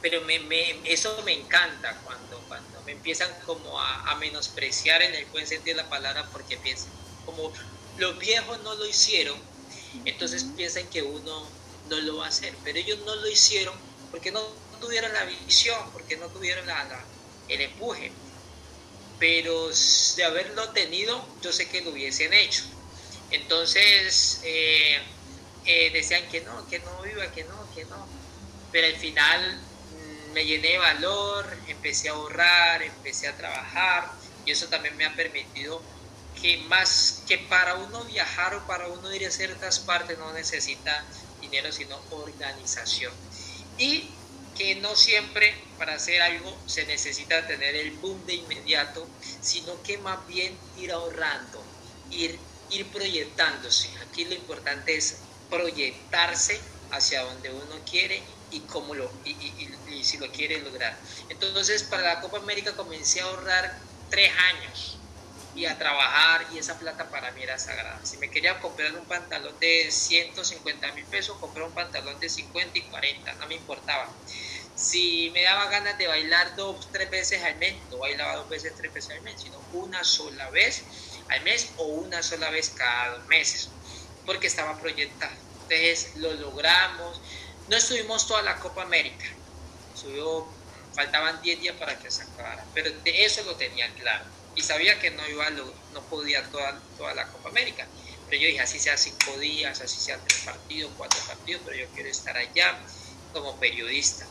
pero 0.00 0.20
me, 0.22 0.38
eso 0.84 1.20
me 1.24 1.32
encanta 1.32 1.96
cuando, 2.04 2.38
cuando 2.48 2.80
me 2.82 2.92
empiezan 2.92 3.30
como 3.44 3.80
a, 3.80 4.14
menospreciar 4.16 5.02
en 5.02 5.14
el 5.14 5.26
buen 5.26 5.46
sentido 5.46 5.76
de 5.76 5.82
la 5.82 5.88
palabra 5.88 6.28
porque 6.32 6.56
piensan, 6.56 6.90
como 7.24 7.52
los 7.96 8.18
viejos 8.18 8.60
no 8.62 8.74
lo 8.74 8.86
hicieron, 8.86 9.38
entonces 10.04 10.44
piensan 10.56 10.86
que 10.88 11.02
uno 11.02 11.46
no 11.88 11.96
lo 12.00 12.16
va 12.18 12.26
a 12.26 12.28
hacer, 12.28 12.54
pero 12.64 12.78
ellos 12.78 12.98
no 13.04 13.14
lo 13.16 13.28
hicieron 13.28 13.74
porque 14.10 14.30
no 14.30 14.40
tuvieron 14.80 15.12
la 15.12 15.24
visión, 15.24 15.78
porque 15.92 16.16
no 16.16 16.28
tuvieron 16.28 16.66
la, 16.66 17.04
el 17.48 17.60
empuje, 17.60 18.12
pero 19.18 19.70
de 20.16 20.24
haberlo 20.24 20.68
tenido, 20.70 21.24
yo 21.42 21.52
sé 21.52 21.68
que 21.68 21.80
lo 21.80 21.90
hubiesen 21.90 22.32
hecho. 22.32 22.62
Entonces, 23.30 24.40
eh, 24.44 24.98
eh, 25.64 25.90
decían 25.92 26.26
que 26.30 26.40
no, 26.42 26.66
que 26.68 26.78
no 26.78 27.02
viva, 27.02 27.30
que 27.32 27.44
no, 27.44 27.74
que 27.74 27.84
no. 27.86 28.06
Pero 28.72 28.86
al 28.86 28.96
final 28.96 29.60
me 30.38 30.44
llené 30.44 30.68
de 30.68 30.78
valor, 30.78 31.52
empecé 31.66 32.08
a 32.08 32.12
ahorrar, 32.12 32.80
empecé 32.80 33.26
a 33.26 33.36
trabajar 33.36 34.08
y 34.46 34.52
eso 34.52 34.68
también 34.68 34.96
me 34.96 35.04
ha 35.04 35.16
permitido 35.16 35.82
que 36.40 36.58
más 36.68 37.24
que 37.26 37.38
para 37.38 37.74
uno 37.74 38.04
viajar 38.04 38.54
o 38.54 38.64
para 38.64 38.86
uno 38.86 39.12
ir 39.12 39.26
a 39.26 39.32
ciertas 39.32 39.80
partes 39.80 40.16
no 40.16 40.32
necesita 40.32 41.04
dinero, 41.40 41.72
sino 41.72 42.00
organización. 42.10 43.12
Y 43.78 44.10
que 44.56 44.76
no 44.76 44.94
siempre 44.94 45.56
para 45.76 45.94
hacer 45.94 46.22
algo 46.22 46.56
se 46.66 46.86
necesita 46.86 47.44
tener 47.48 47.74
el 47.74 47.90
boom 47.96 48.24
de 48.24 48.34
inmediato, 48.34 49.08
sino 49.40 49.82
que 49.82 49.98
más 49.98 50.24
bien 50.28 50.56
ir 50.76 50.92
ahorrando, 50.92 51.64
ir, 52.12 52.38
ir 52.70 52.86
proyectándose. 52.92 53.88
Aquí 54.08 54.24
lo 54.24 54.34
importante 54.34 54.96
es 54.96 55.16
proyectarse 55.50 56.60
hacia 56.92 57.22
donde 57.22 57.50
uno 57.50 57.74
quiere 57.90 58.22
y 58.50 58.60
cómo 58.60 58.94
lo 58.94 59.10
y, 59.24 60.04
si 60.04 60.18
lo 60.18 60.30
quiere 60.30 60.60
lograr. 60.60 60.96
Entonces 61.28 61.82
para 61.82 62.02
la 62.02 62.20
Copa 62.20 62.38
América 62.38 62.74
comencé 62.76 63.20
a 63.20 63.24
ahorrar 63.24 63.78
tres 64.10 64.30
años 64.54 64.98
y 65.54 65.66
a 65.66 65.76
trabajar 65.76 66.46
y 66.52 66.58
esa 66.58 66.78
plata 66.78 67.10
para 67.10 67.32
mí 67.32 67.42
era 67.42 67.58
sagrada. 67.58 67.98
Si 68.04 68.16
me 68.18 68.30
quería 68.30 68.60
comprar 68.60 68.92
un 68.94 69.04
pantalón 69.06 69.58
de 69.58 69.90
150 69.90 70.92
mil 70.92 71.04
pesos, 71.06 71.36
compré 71.38 71.64
un 71.64 71.72
pantalón 71.72 72.18
de 72.20 72.28
50 72.28 72.78
y 72.78 72.82
40, 72.82 73.34
no 73.34 73.46
me 73.48 73.56
importaba. 73.56 74.08
Si 74.76 75.30
me 75.34 75.42
daba 75.42 75.68
ganas 75.68 75.98
de 75.98 76.06
bailar 76.06 76.54
dos, 76.54 76.88
tres 76.92 77.10
veces 77.10 77.42
al 77.42 77.56
mes, 77.56 77.74
no 77.90 77.98
bailaba 77.98 78.36
dos 78.36 78.48
veces, 78.48 78.72
tres 78.76 78.94
veces 78.94 79.16
al 79.16 79.22
mes, 79.22 79.40
sino 79.42 79.60
una 79.72 80.04
sola 80.04 80.48
vez 80.50 80.84
al 81.28 81.42
mes 81.42 81.70
o 81.76 81.84
una 81.84 82.22
sola 82.22 82.50
vez 82.50 82.70
cada 82.70 83.16
dos 83.16 83.26
meses 83.26 83.68
porque 84.24 84.46
estaba 84.46 84.78
proyectado. 84.78 85.32
Entonces 85.62 86.16
lo 86.16 86.32
logramos. 86.34 87.20
No 87.68 87.76
estuvimos 87.76 88.26
toda 88.26 88.42
la 88.42 88.56
Copa 88.56 88.82
América. 88.82 89.26
Faltaban 90.94 91.40
10 91.42 91.60
días 91.60 91.76
para 91.76 91.98
que 91.98 92.10
se 92.10 92.22
acabara, 92.22 92.64
pero 92.74 92.90
de 92.90 93.24
eso 93.24 93.42
lo 93.44 93.54
tenía 93.56 93.92
claro. 93.94 94.24
Y 94.56 94.62
sabía 94.62 94.98
que 94.98 95.10
no 95.12 95.26
iba 95.28 95.48
no 95.50 96.02
podía 96.10 96.42
toda, 96.50 96.80
toda 96.96 97.14
la 97.14 97.28
Copa 97.28 97.50
América. 97.50 97.86
Pero 98.28 98.42
yo 98.42 98.48
dije, 98.48 98.60
así 98.60 98.78
sea 98.78 98.96
cinco 98.96 99.38
días, 99.38 99.80
así 99.80 100.00
sea 100.00 100.18
tres 100.18 100.40
partidos, 100.40 100.90
cuatro 100.96 101.20
partidos, 101.26 101.62
pero 101.64 101.76
yo 101.76 101.86
quiero 101.94 102.08
estar 102.08 102.36
allá 102.36 102.78
como 103.32 103.56
periodista. 103.60 104.26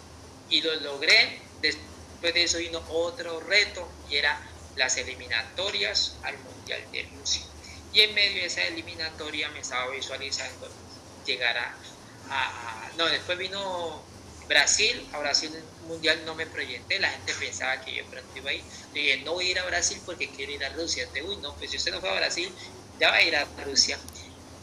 Y 0.50 0.62
lo 0.62 0.76
logré. 0.76 1.42
Después 1.62 2.34
de 2.34 2.44
eso 2.44 2.58
vino 2.58 2.84
otro 2.90 3.40
reto 3.40 3.88
y 4.10 4.18
era 4.18 4.40
las 4.76 4.98
eliminatorias 4.98 6.16
al 6.24 6.38
Mundial 6.40 6.84
de 6.92 7.10
Rusia. 7.18 7.44
Y 7.94 8.02
en 8.02 8.14
medio 8.14 8.42
de 8.42 8.46
esa 8.46 8.64
eliminatoria 8.64 9.50
me 9.50 9.60
estaba 9.60 9.90
visualizando 9.92 10.70
llegar 11.26 11.58
a, 11.58 12.87
no, 12.98 13.06
después 13.08 13.38
vino 13.38 14.04
Brasil, 14.48 15.10
a 15.14 15.20
Brasil 15.20 15.52
Mundial 15.82 16.24
no 16.26 16.36
me 16.36 16.48
proyecté, 16.48 17.00
la 17.00 17.10
gente 17.12 17.34
pensaba 17.36 17.82
que 17.82 17.96
yo 17.96 18.04
iba 18.36 18.50
a 18.50 18.54
ir. 18.54 18.64
dije, 18.94 19.22
no 19.24 19.34
voy 19.34 19.48
a 19.48 19.52
ir 19.52 19.60
a 19.60 19.66
Brasil 19.66 20.02
porque 20.06 20.32
quiero 20.32 20.52
ir 20.54 20.64
a 20.66 20.70
Rusia. 20.70 21.12
Te, 21.12 21.24
uy, 21.24 21.38
no, 21.38 21.58
pues 21.58 21.72
si 21.72 21.78
usted 21.78 21.92
no 21.92 22.00
fue 22.00 22.10
a 22.10 22.16
Brasil, 22.16 22.54
ya 23.00 23.10
va 23.12 23.18
a 23.18 23.22
ir 23.24 23.36
a 23.36 23.46
Rusia. 23.64 24.00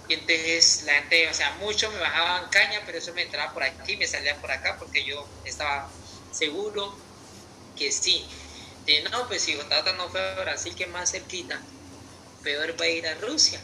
Y 0.07 0.15
entonces 0.15 0.83
la 0.85 0.95
gente, 0.95 1.29
o 1.29 1.35
sea, 1.35 1.53
mucho 1.53 1.91
me 1.91 1.99
bajaban 1.99 2.51
caña, 2.51 2.83
pero 2.87 2.99
eso 2.99 3.13
me 3.15 3.23
entraba 3.23 3.53
por 3.55 3.63
aquí, 3.63 3.97
me 3.97 4.07
salía 4.07 4.41
por 4.41 4.51
acá, 4.51 4.77
porque 4.79 5.05
yo 5.05 5.35
estaba 5.45 5.89
seguro 6.31 6.99
que 7.77 7.91
sí. 7.93 8.29
Y 8.87 9.03
no, 9.11 9.27
pues 9.29 9.43
si 9.43 9.57
Tata 9.57 9.93
no 9.95 10.11
fue 10.11 10.21
a 10.21 10.41
Brasil, 10.41 10.75
que 10.77 10.87
más 10.87 11.11
cerquita 11.13 11.61
peor 12.43 12.79
va 12.81 12.85
a 12.85 12.89
ir 12.89 13.07
a 13.07 13.15
Rusia. 13.17 13.61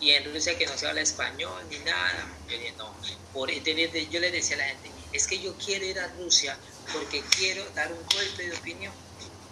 Y 0.00 0.10
en 0.10 0.24
Rusia 0.32 0.58
que 0.58 0.66
no 0.66 0.76
se 0.76 0.86
habla 0.86 1.00
español 1.00 1.64
ni 1.70 1.78
nada. 1.78 2.28
Yo 2.48 2.56
no. 2.76 2.94
Por, 3.32 3.50
yo 3.50 4.20
le 4.20 4.30
decía 4.30 4.56
a 4.56 4.58
la 4.58 4.66
gente, 4.66 4.90
es 5.12 5.26
que 5.26 5.38
yo 5.40 5.54
quiero 5.56 5.84
ir 5.84 5.98
a 5.98 6.08
Rusia 6.08 6.56
porque 6.92 7.22
quiero 7.36 7.64
dar 7.70 7.92
un 7.92 8.04
golpe 8.06 8.48
de 8.48 8.56
opinión. 8.56 8.92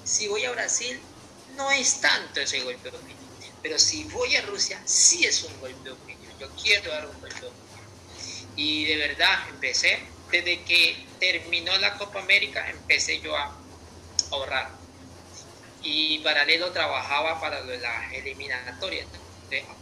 Si 0.04 0.28
voy 0.28 0.44
a 0.44 0.50
Brasil, 0.50 1.00
no 1.56 1.70
es 1.70 2.00
tanto 2.00 2.40
ese 2.40 2.61
golpe 2.61 2.90
de 2.90 2.96
opinión. 2.96 3.18
Pero 3.62 3.78
si 3.78 4.04
voy 4.04 4.34
a 4.37 4.42
Rusia, 4.42 4.80
sí 4.84 5.25
es 5.25 5.42
un 5.44 5.58
golpe 5.61 5.84
de 5.84 5.92
opinión. 5.92 6.38
Yo 6.38 6.50
quiero 6.61 6.90
dar 6.90 7.06
un 7.06 7.20
golpe 7.20 7.40
de 7.40 7.46
opinión. 7.46 7.62
Y 8.56 8.84
de 8.84 8.96
verdad, 8.96 9.49
empecé, 9.50 10.00
desde 10.30 10.62
que 10.64 11.06
terminó 11.20 11.76
la 11.78 11.96
Copa 11.96 12.20
América, 12.20 12.68
empecé 12.68 13.20
yo 13.20 13.37
a 13.37 13.56
ahorrar 14.30 14.82
y 15.82 16.18
paralelo 16.20 16.70
trabajaba 16.72 17.40
para 17.40 17.61
las 17.61 18.12
eliminatorias. 18.12 19.06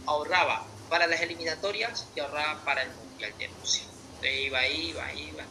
Ahorraba 0.05 0.65
para 0.89 1.07
las 1.07 1.21
eliminatorias 1.21 2.07
y 2.15 2.19
ahorraba 2.19 2.63
para 2.63 2.83
el 2.83 2.89
Mundial 2.91 3.33
de 3.37 3.47
Rusia. 3.47 3.83
Entonces 4.15 4.39
iba, 4.41 4.67
iba, 4.67 5.13
iba. 5.13 5.43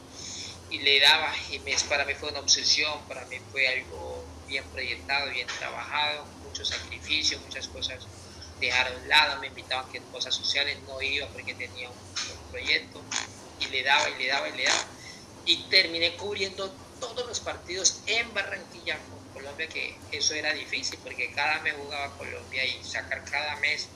Y 0.71 0.79
le 0.79 1.00
daba, 1.00 1.33
y 1.50 1.59
para 1.89 2.05
mí 2.05 2.15
fue 2.15 2.31
una 2.31 2.41
obsesión, 2.41 3.00
para 3.09 3.25
mí 3.27 3.39
fue 3.50 3.67
algo 3.67 4.25
bien 4.47 4.65
proyectado, 4.67 5.31
bien 5.31 5.49
trabajado, 5.59 6.25
muchos 6.45 6.69
sacrificios, 6.69 7.41
muchas 7.43 7.67
cosas 7.69 8.07
dejar 8.61 8.87
a 8.87 9.07
lado, 9.07 9.41
me 9.41 9.49
invitaban 9.49 9.91
que 9.91 10.00
cosas 10.12 10.35
sociales 10.35 10.79
no 10.87 11.00
iba 11.00 11.27
porque 11.29 11.55
tenía 11.55 11.89
un, 11.89 11.97
proyecto. 12.50 13.00
Y 13.61 13.67
le 13.67 13.83
daba 13.83 14.09
y 14.11 14.15
le 14.23 14.29
daba 14.29 14.49
y 14.49 14.53
le 14.57 14.65
daba. 14.65 14.85
Y 15.47 15.57
terminé 15.71 16.15
cubriendo 16.17 16.71
todos 17.00 17.27
los 17.27 17.41
partidos 17.41 18.00
en 18.07 18.33
Barranquilla 18.35 18.99
Colombia 19.33 19.69
que 19.69 19.97
eso 20.12 20.35
era 20.35 20.53
difícil 20.53 20.99
porque 21.03 21.33
cada 21.33 21.61
mes 21.61 21.75
jugaba 21.77 22.17
Colombia 22.19 22.65
y 22.65 22.83
sacar 22.85 23.25
cada 23.25 23.57
mes 23.57 23.89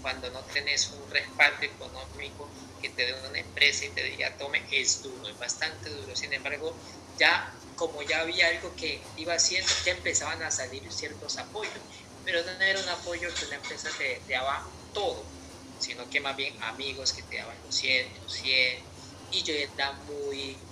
cuando 0.00 0.30
no 0.30 0.44
tenés 0.44 0.92
un 0.92 1.08
respaldo 1.10 1.64
económico 1.66 2.52
que 2.78 2.90
te 2.90 3.06
dé 3.06 3.14
una 3.14 3.38
empresa 3.38 3.84
y 3.84 3.90
te 3.90 4.04
diga 4.04 4.36
tome 4.36 4.62
es 4.70 5.02
duro, 5.02 5.28
es 5.28 5.36
bastante 5.38 5.90
duro. 5.90 6.14
Sin 6.14 6.32
embargo, 6.32 6.80
ya 7.16 7.44
como 7.74 8.02
ya 8.02 8.20
había 8.20 8.48
algo 8.48 8.74
que 8.74 9.12
iba 9.16 9.34
haciendo, 9.34 9.70
ya 9.84 9.92
empezaban 9.92 10.42
a 10.42 10.50
salir 10.50 10.90
ciertos 10.92 11.38
apoyos, 11.38 11.80
pero 12.24 12.42
no 12.42 12.50
era 12.60 12.80
un 12.80 12.88
apoyo 12.88 13.28
que 13.34 13.46
una 13.46 13.56
empresa 13.56 13.90
te, 13.96 14.24
daba 14.28 14.60
todo, 14.92 15.32
sino 15.76 16.08
que 16.08 16.20
más 16.20 16.36
bien 16.36 16.56
amigos 16.60 17.12
que 17.12 17.22
te 17.22 17.36
daban 17.36 17.60
200, 17.62 18.32
100, 18.32 18.90
y 19.30 19.44
yo 19.44 19.54
estaba 19.54 20.02
muy, 20.04 20.66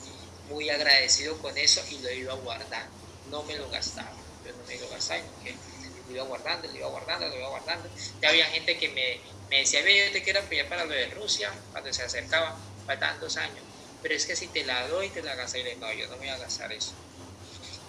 muy 0.48 0.68
agradecido 0.70 1.40
con 1.40 1.56
eso 1.56 1.82
y 1.90 1.98
lo 1.98 2.10
iba 2.10 2.34
guardando 2.34 3.06
no 3.26 3.44
me 3.44 3.56
lo 3.56 3.68
gastaba. 3.68 4.16
Yo 4.42 4.52
no 4.54 4.64
me 4.64 4.78
lo 4.78 4.88
gastaba, 4.88 5.22
que 5.42 5.60
lo 6.08 6.14
iba 6.14 6.24
guardando, 6.24 6.68
lo 6.68 6.76
iba 6.76 6.88
guardando, 6.88 7.28
lo 7.28 7.36
iba 7.36 7.48
guardando. 7.48 7.88
Ya 8.20 8.28
había 8.28 8.46
gente 8.46 8.78
que 8.78 8.88
me, 8.88 9.20
me 9.50 9.60
decía, 9.60 9.82
ve, 9.82 10.06
yo 10.06 10.12
te 10.12 10.22
quiero 10.22 10.40
apoyar 10.40 10.68
para 10.68 10.84
lo 10.84 10.92
de 10.92 11.06
Rusia, 11.10 11.52
cuando 11.72 11.92
se 11.92 12.02
acercaba, 12.02 12.58
faltan 12.86 13.20
dos 13.20 13.36
años. 13.36 13.60
Pero 14.02 14.14
es 14.14 14.26
que 14.26 14.36
si 14.36 14.48
te 14.48 14.64
la 14.64 14.86
doy, 14.88 15.08
te 15.08 15.22
la 15.22 15.34
le 15.34 15.76
no, 15.76 15.92
yo 15.92 16.06
no 16.08 16.16
voy 16.16 16.28
a 16.28 16.36
gastar 16.38 16.72
eso. 16.72 16.92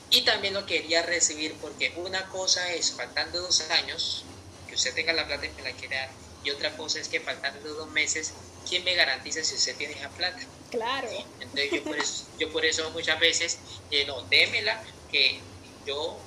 Y 0.09 0.21
también 0.21 0.53
lo 0.53 0.65
quería 0.65 1.01
recibir 1.03 1.53
porque 1.55 1.93
una 1.97 2.27
cosa 2.29 2.71
es, 2.73 2.91
faltando 2.91 3.41
dos 3.41 3.61
años, 3.71 4.23
que 4.67 4.75
usted 4.75 4.93
tenga 4.93 5.13
la 5.13 5.27
plata 5.27 5.45
y 5.45 5.49
me 5.49 5.63
la 5.63 5.71
quiera 5.71 5.97
dar. 5.97 6.09
Y 6.43 6.51
otra 6.51 6.75
cosa 6.77 6.99
es 6.99 7.09
que 7.09 7.19
faltando 7.19 7.73
dos 7.73 7.89
meses, 7.89 8.33
¿quién 8.69 8.83
me 8.83 8.95
garantiza 8.95 9.43
si 9.43 9.55
usted 9.55 9.75
tiene 9.75 9.95
esa 9.95 10.09
plata? 10.09 10.39
Claro. 10.71 11.09
Entonces 11.39 11.71
yo 11.71 11.83
por 11.83 11.97
eso, 11.97 12.25
yo 12.39 12.51
por 12.51 12.65
eso 12.65 12.89
muchas 12.91 13.19
veces, 13.19 13.57
eh, 13.91 14.05
no, 14.05 14.21
démela, 14.23 14.81
que 15.11 15.39
yo, 15.85 16.17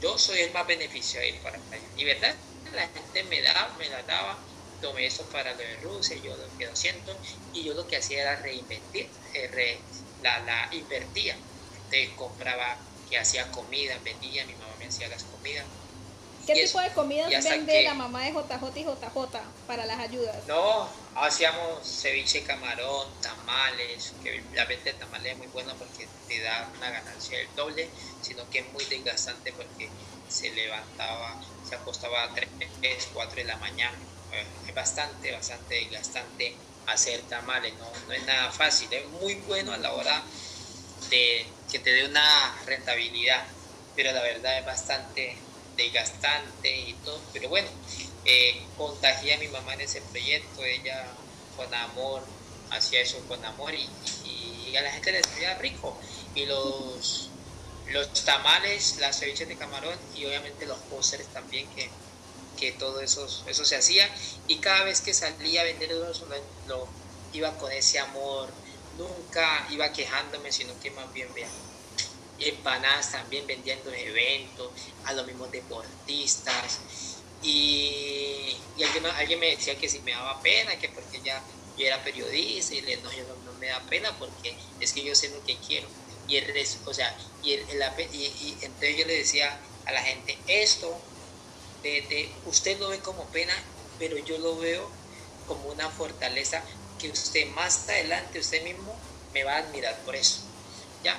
yo 0.00 0.18
soy 0.18 0.40
el 0.40 0.52
más 0.52 0.66
beneficiario 0.66 1.40
para 1.42 1.58
allá. 1.70 1.90
Y 1.94 2.04
verdad, 2.04 2.38
la 2.72 2.88
gente 2.88 3.24
me 3.24 3.40
daba, 3.42 3.76
me 3.76 3.88
la 3.88 4.02
daba, 4.02 4.44
tomé 4.78 5.06
eso 5.06 5.28
para 5.30 5.52
lo 5.52 5.58
de 5.58 5.76
Rusia, 5.78 6.16
yo 6.18 6.36
lo 6.36 6.52
que 6.54 6.74
siento, 6.74 7.18
y 7.52 7.64
yo 7.64 7.74
lo 7.74 7.86
que 7.86 7.96
hacía 7.96 8.22
era 8.22 8.36
reinvertir, 8.36 9.16
eh, 9.32 9.88
la, 10.20 10.40
la 10.40 10.68
invertía. 10.72 11.36
Entonces 11.72 12.14
compraba, 12.16 12.82
que 13.04 13.18
hacía 13.18 13.50
comida, 13.50 13.98
vendía, 14.00 14.44
mi 14.46 14.56
mamá 14.56 14.76
me 14.76 14.86
hacía 14.86 15.08
las 15.08 15.24
comidas, 15.24 15.68
¿Qué 16.46 16.54
tipo 16.54 16.80
de 16.80 16.90
comidas 16.92 17.44
vende 17.44 17.82
la 17.82 17.94
mamá 17.94 18.22
de 18.22 18.30
JJ 18.30 18.76
y 18.76 18.84
JJ 18.84 19.40
para 19.66 19.84
las 19.84 19.98
ayudas? 19.98 20.46
No, 20.46 20.88
hacíamos 21.16 21.84
ceviche 21.84 22.44
camarón, 22.44 23.08
tamales, 23.20 24.12
que 24.22 24.42
la 24.54 24.64
venta 24.64 24.84
de 24.84 24.94
tamales 24.94 25.32
es 25.32 25.38
muy 25.38 25.48
buena 25.48 25.74
porque 25.74 26.06
te 26.28 26.40
da 26.40 26.70
una 26.76 26.90
ganancia 26.90 27.38
del 27.38 27.48
doble, 27.56 27.88
sino 28.22 28.48
que 28.48 28.60
es 28.60 28.72
muy 28.72 28.84
desgastante 28.84 29.52
porque 29.52 29.88
se 30.28 30.50
levantaba, 30.50 31.40
se 31.68 31.74
acostaba 31.74 32.22
a 32.22 32.34
3, 32.34 32.48
4 33.12 33.36
de 33.36 33.44
la 33.44 33.56
mañana. 33.56 33.98
Es 34.68 34.74
bastante, 34.74 35.32
bastante 35.32 35.74
desgastante 35.74 36.54
hacer 36.86 37.22
tamales, 37.22 37.74
no, 37.74 37.90
no 38.06 38.12
es 38.12 38.24
nada 38.24 38.52
fácil, 38.52 38.92
es 38.92 39.08
muy 39.08 39.34
bueno 39.46 39.72
a 39.72 39.78
la 39.78 39.92
hora 39.92 40.22
que 41.10 41.46
te 41.70 41.92
dé 41.92 42.04
una 42.04 42.56
rentabilidad, 42.66 43.44
pero 43.96 44.12
la 44.12 44.22
verdad 44.22 44.58
es 44.58 44.66
bastante 44.66 45.36
desgastante 45.76 46.76
y 46.76 46.92
todo, 47.04 47.20
pero 47.32 47.48
bueno, 47.48 47.68
eh, 48.24 48.62
contagié 48.76 49.34
a 49.34 49.38
mi 49.38 49.48
mamá 49.48 49.74
en 49.74 49.82
ese 49.82 50.00
proyecto, 50.02 50.64
ella 50.64 51.06
con 51.56 51.72
amor 51.74 52.22
hacía 52.70 53.00
eso 53.00 53.18
con 53.28 53.44
amor 53.44 53.74
y, 53.74 53.88
a 54.76 54.82
la 54.82 54.92
gente 54.92 55.10
le 55.10 55.22
salía 55.22 55.54
rico. 55.54 55.96
Y 56.34 56.44
los 56.44 57.30
los 57.86 58.24
tamales, 58.24 58.96
las 58.98 59.18
ceviches 59.18 59.48
de 59.48 59.56
camarón 59.56 59.96
y 60.14 60.26
obviamente 60.26 60.66
los 60.66 60.78
pósteres 60.90 61.28
también 61.28 61.66
que, 61.70 61.88
que 62.58 62.72
todo 62.72 63.00
eso, 63.00 63.26
eso 63.46 63.64
se 63.64 63.76
hacía. 63.76 64.06
Y 64.48 64.58
cada 64.58 64.84
vez 64.84 65.00
que 65.00 65.14
salía 65.14 65.62
a 65.62 65.64
vender 65.64 65.92
lo, 65.92 66.12
lo 66.66 66.88
iba 67.32 67.56
con 67.56 67.72
ese 67.72 68.00
amor, 68.00 68.50
nunca 68.98 69.66
iba 69.70 69.90
quejándome, 69.92 70.52
sino 70.52 70.78
que 70.80 70.90
más 70.90 71.10
bien 71.14 71.32
vean 71.32 71.50
empanadas 72.38 73.12
también 73.12 73.46
vendiendo 73.46 73.92
en 73.92 74.08
eventos, 74.08 74.70
a 75.04 75.12
los 75.12 75.26
mismos 75.26 75.50
deportistas. 75.50 76.80
Y, 77.42 78.56
alguien, 78.84 79.06
alguien, 79.06 79.40
me 79.40 79.50
decía 79.50 79.78
que 79.78 79.88
si 79.88 80.00
me 80.00 80.12
daba 80.12 80.40
pena, 80.42 80.78
que 80.78 80.88
porque 80.88 81.20
ya 81.22 81.42
yo 81.76 81.86
era 81.86 82.02
periodista, 82.02 82.74
y 82.74 82.80
le 82.80 82.96
no, 82.98 83.12
yo 83.12 83.24
no, 83.44 83.52
me 83.54 83.68
da 83.68 83.80
pena 83.88 84.16
porque 84.18 84.56
es 84.80 84.92
que 84.92 85.04
yo 85.04 85.14
sé 85.14 85.28
lo 85.30 85.44
que 85.44 85.56
quiero. 85.58 85.88
Y, 86.28 86.36
el, 86.36 86.66
o 86.84 86.94
sea, 86.94 87.16
y, 87.42 87.52
entonces 87.54 88.96
yo 88.96 89.06
le 89.06 89.18
decía 89.18 89.58
a 89.84 89.92
la 89.92 90.02
gente, 90.02 90.36
esto, 90.46 90.98
usted 92.46 92.78
lo 92.78 92.88
ve 92.88 92.98
como 93.00 93.24
pena, 93.30 93.54
pero 93.98 94.18
yo 94.18 94.38
lo 94.38 94.56
veo 94.56 94.90
como 95.46 95.68
una 95.68 95.88
fortaleza 95.90 96.62
que 96.98 97.10
usted 97.10 97.46
más 97.50 97.88
adelante, 97.88 98.40
usted 98.40 98.62
mismo, 98.64 98.98
me 99.32 99.44
va 99.44 99.54
a 99.54 99.58
admirar 99.58 99.96
por 100.04 100.16
eso. 100.16 100.45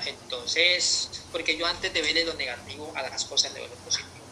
Entonces, 0.06 1.10
porque 1.32 1.58
yo 1.58 1.66
antes 1.66 1.94
de 1.94 2.02
verle 2.02 2.26
lo 2.26 2.34
negativo 2.34 2.92
a 2.96 3.04
las 3.04 3.26
cosas 3.26 3.54
le 3.54 3.60
veo 3.60 3.70
lo 3.70 3.76
positivo. 3.76 4.26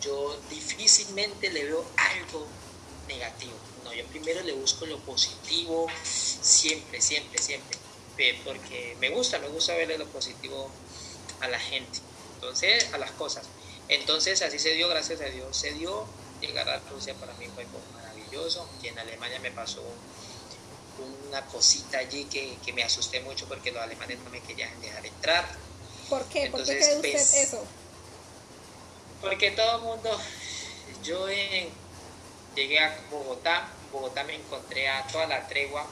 Yo 0.00 0.40
difícilmente 0.48 1.50
le 1.50 1.64
veo 1.64 1.84
algo 1.96 2.46
negativo. 3.08 3.56
No, 3.84 3.92
yo 3.92 4.04
primero 4.06 4.42
le 4.42 4.52
busco 4.52 4.86
lo 4.86 4.98
positivo, 5.00 5.86
siempre, 6.02 7.00
siempre, 7.00 7.42
siempre. 7.42 7.78
Porque 8.44 8.96
me 9.00 9.08
gusta, 9.08 9.38
me 9.38 9.48
gusta 9.48 9.74
verle 9.74 9.96
lo 9.96 10.06
positivo 10.06 10.70
a 11.40 11.48
la 11.48 11.58
gente. 11.58 12.00
Entonces, 12.34 12.92
a 12.92 12.98
las 12.98 13.10
cosas. 13.12 13.46
Entonces, 13.88 14.42
así 14.42 14.58
se 14.58 14.74
dio, 14.74 14.88
gracias 14.88 15.20
a 15.20 15.24
Dios, 15.24 15.56
se 15.56 15.72
dio. 15.72 16.06
Llegar 16.40 16.68
a 16.68 16.78
Rusia 16.90 17.14
para 17.14 17.34
mí 17.34 17.46
fue 17.54 17.66
maravilloso. 17.94 18.68
Y 18.82 18.88
en 18.88 18.98
Alemania 18.98 19.40
me 19.40 19.50
pasó 19.50 19.82
una 21.28 21.44
cosita 21.46 21.98
allí 21.98 22.24
que, 22.24 22.56
que, 22.64 22.72
me 22.72 22.82
asusté 22.82 23.20
mucho 23.20 23.46
porque 23.46 23.70
los 23.70 23.82
alemanes 23.82 24.18
no 24.20 24.30
me 24.30 24.40
querían 24.40 24.80
dejar 24.80 25.06
entrar. 25.06 25.48
¿Por 26.08 26.24
qué? 26.26 26.50
¿Por 26.50 26.64
qué 26.64 26.78
cree 26.78 26.96
usted 26.96 27.12
pues, 27.12 27.34
eso? 27.34 27.64
Porque 29.20 29.50
todo 29.52 29.76
el 29.76 29.82
mundo, 29.82 30.18
yo 31.04 31.26
llegué 32.54 32.78
a 32.78 32.98
Bogotá, 33.10 33.68
Bogotá 33.92 34.24
me 34.24 34.34
encontré 34.34 34.88
a 34.88 35.06
toda 35.06 35.26
la 35.26 35.46
tregua, 35.46 35.86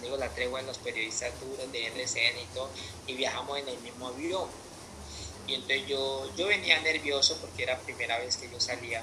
digo 0.00 0.16
la 0.16 0.28
tregua 0.30 0.60
en 0.60 0.66
los 0.66 0.78
periodistas 0.78 1.32
duros 1.40 1.70
de 1.70 1.86
RCN 1.86 2.38
y 2.38 2.46
todo, 2.54 2.70
y 3.06 3.14
viajamos 3.14 3.58
en 3.58 3.68
el 3.68 3.78
mismo 3.78 4.08
avión. 4.08 4.48
Y 5.46 5.54
entonces 5.54 5.86
yo, 5.86 6.30
yo 6.36 6.46
venía 6.46 6.80
nervioso 6.80 7.36
porque 7.40 7.64
era 7.64 7.74
la 7.74 7.80
primera 7.80 8.18
vez 8.18 8.36
que 8.36 8.50
yo 8.50 8.60
salía 8.60 9.02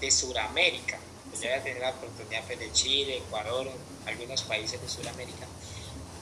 de 0.00 0.10
Sudamérica. 0.10 0.98
Yo 1.32 1.48
había 1.48 1.62
tenido 1.62 1.82
la 1.82 1.90
oportunidad 1.90 2.44
pues, 2.46 2.58
de 2.58 2.72
Chile, 2.72 3.18
Ecuador, 3.18 3.70
algunos 4.06 4.42
países 4.42 4.80
de 4.80 4.88
Sudamérica. 4.88 5.46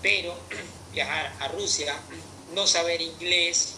Pero 0.03 0.37
viajar 0.93 1.35
a 1.41 1.49
Rusia, 1.49 1.95
no 2.55 2.67
saber 2.67 3.01
inglés, 3.01 3.77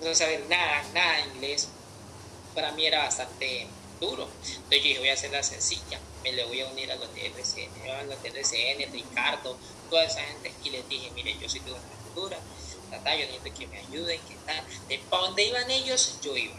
no 0.00 0.14
saber 0.14 0.44
nada, 0.48 0.82
nada 0.94 1.16
de 1.16 1.34
inglés, 1.34 1.68
para 2.54 2.72
mí 2.72 2.86
era 2.86 3.04
bastante 3.04 3.66
duro. 4.00 4.28
Entonces 4.44 4.68
yo 4.70 4.82
dije, 4.82 4.98
voy 4.98 5.08
a 5.08 5.14
hacer 5.14 5.30
la 5.30 5.42
sencilla, 5.42 6.00
me 6.22 6.32
le 6.32 6.44
voy 6.44 6.60
a 6.60 6.68
unir 6.68 6.90
a 6.92 6.96
los 6.96 7.12
de 7.14 7.26
RCN, 7.26 7.90
a 7.90 8.02
los 8.02 8.22
de 8.22 8.28
RCN, 8.28 8.92
Ricardo, 8.92 9.56
toda 9.88 10.04
esa 10.04 10.20
gente, 10.20 10.52
y 10.64 10.70
les 10.70 10.88
dije, 10.88 11.10
mire, 11.12 11.36
yo 11.38 11.48
soy 11.48 11.60
de 11.60 11.72
una 11.72 11.80
cultura, 11.80 12.38
yo 12.90 13.26
necesito 13.26 13.58
que 13.58 13.66
me 13.68 13.78
ayuden, 13.78 14.20
que 14.28 14.34
tal. 14.46 14.64
De 14.88 14.98
para 15.10 15.22
donde 15.22 15.44
iban 15.44 15.70
ellos, 15.70 16.18
yo 16.22 16.36
iba 16.36 16.54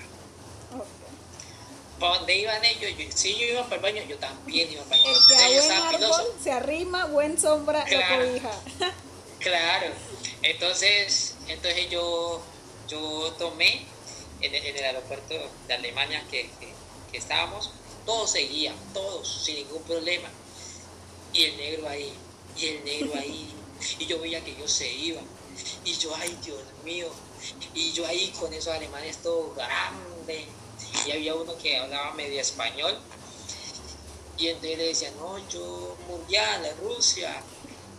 para 2.03 2.17
donde 2.17 2.35
iban 2.35 2.65
ellos, 2.65 2.91
si 3.15 3.33
yo 3.37 3.45
iba 3.45 3.63
para 3.63 3.77
el 3.77 3.81
baño, 3.81 4.03
yo 4.09 4.17
también 4.17 4.69
iba 4.69 4.83
para 4.83 4.97
el 4.97 5.03
baño. 5.03 5.17
El 5.17 5.95
que 5.95 6.05
árbol 6.05 6.33
se 6.43 6.51
arrima, 6.51 7.05
buen 7.05 7.39
sombra 7.39 7.85
claro, 7.85 8.25
lo 8.25 8.41
claro, 9.39 9.93
entonces, 10.41 11.35
entonces 11.47 11.89
yo, 11.89 12.43
yo 12.89 13.33
tomé 13.39 13.85
en 14.41 14.53
el, 14.53 14.83
aeropuerto 14.83 15.49
de 15.65 15.73
Alemania 15.73 16.21
que, 16.29 16.49
que, 17.09 17.17
estábamos, 17.17 17.71
todos 18.05 18.31
seguían, 18.31 18.75
todos, 18.93 19.45
sin 19.45 19.55
ningún 19.55 19.83
problema. 19.83 20.27
Y 21.31 21.45
el 21.45 21.55
negro 21.55 21.87
ahí, 21.87 22.13
y 22.57 22.67
el 22.67 22.83
negro 22.83 23.13
ahí, 23.17 23.49
y 23.97 24.05
yo 24.07 24.19
veía 24.19 24.43
que 24.43 24.51
ellos 24.51 24.69
se 24.69 24.91
iban. 24.91 25.23
Y 25.85 25.93
yo, 25.93 26.13
ay 26.17 26.37
Dios 26.43 26.59
mío, 26.83 27.07
y 27.73 27.93
yo 27.93 28.05
ahí 28.05 28.33
con 28.37 28.53
esos 28.53 28.73
alemanes 28.73 29.19
todo 29.19 29.53
grande 29.53 30.49
y 31.06 31.12
había 31.12 31.36
uno 31.36 31.58
que 31.58 31.78
hablaba 31.78 32.13
medio 32.13 32.39
español 32.39 32.98
y 34.38 34.48
entonces 34.48 34.78
le 34.78 34.86
decía, 34.88 35.12
no, 35.17 35.38
yo 35.50 35.96
mundial 36.08 36.76
Rusia. 36.82 37.41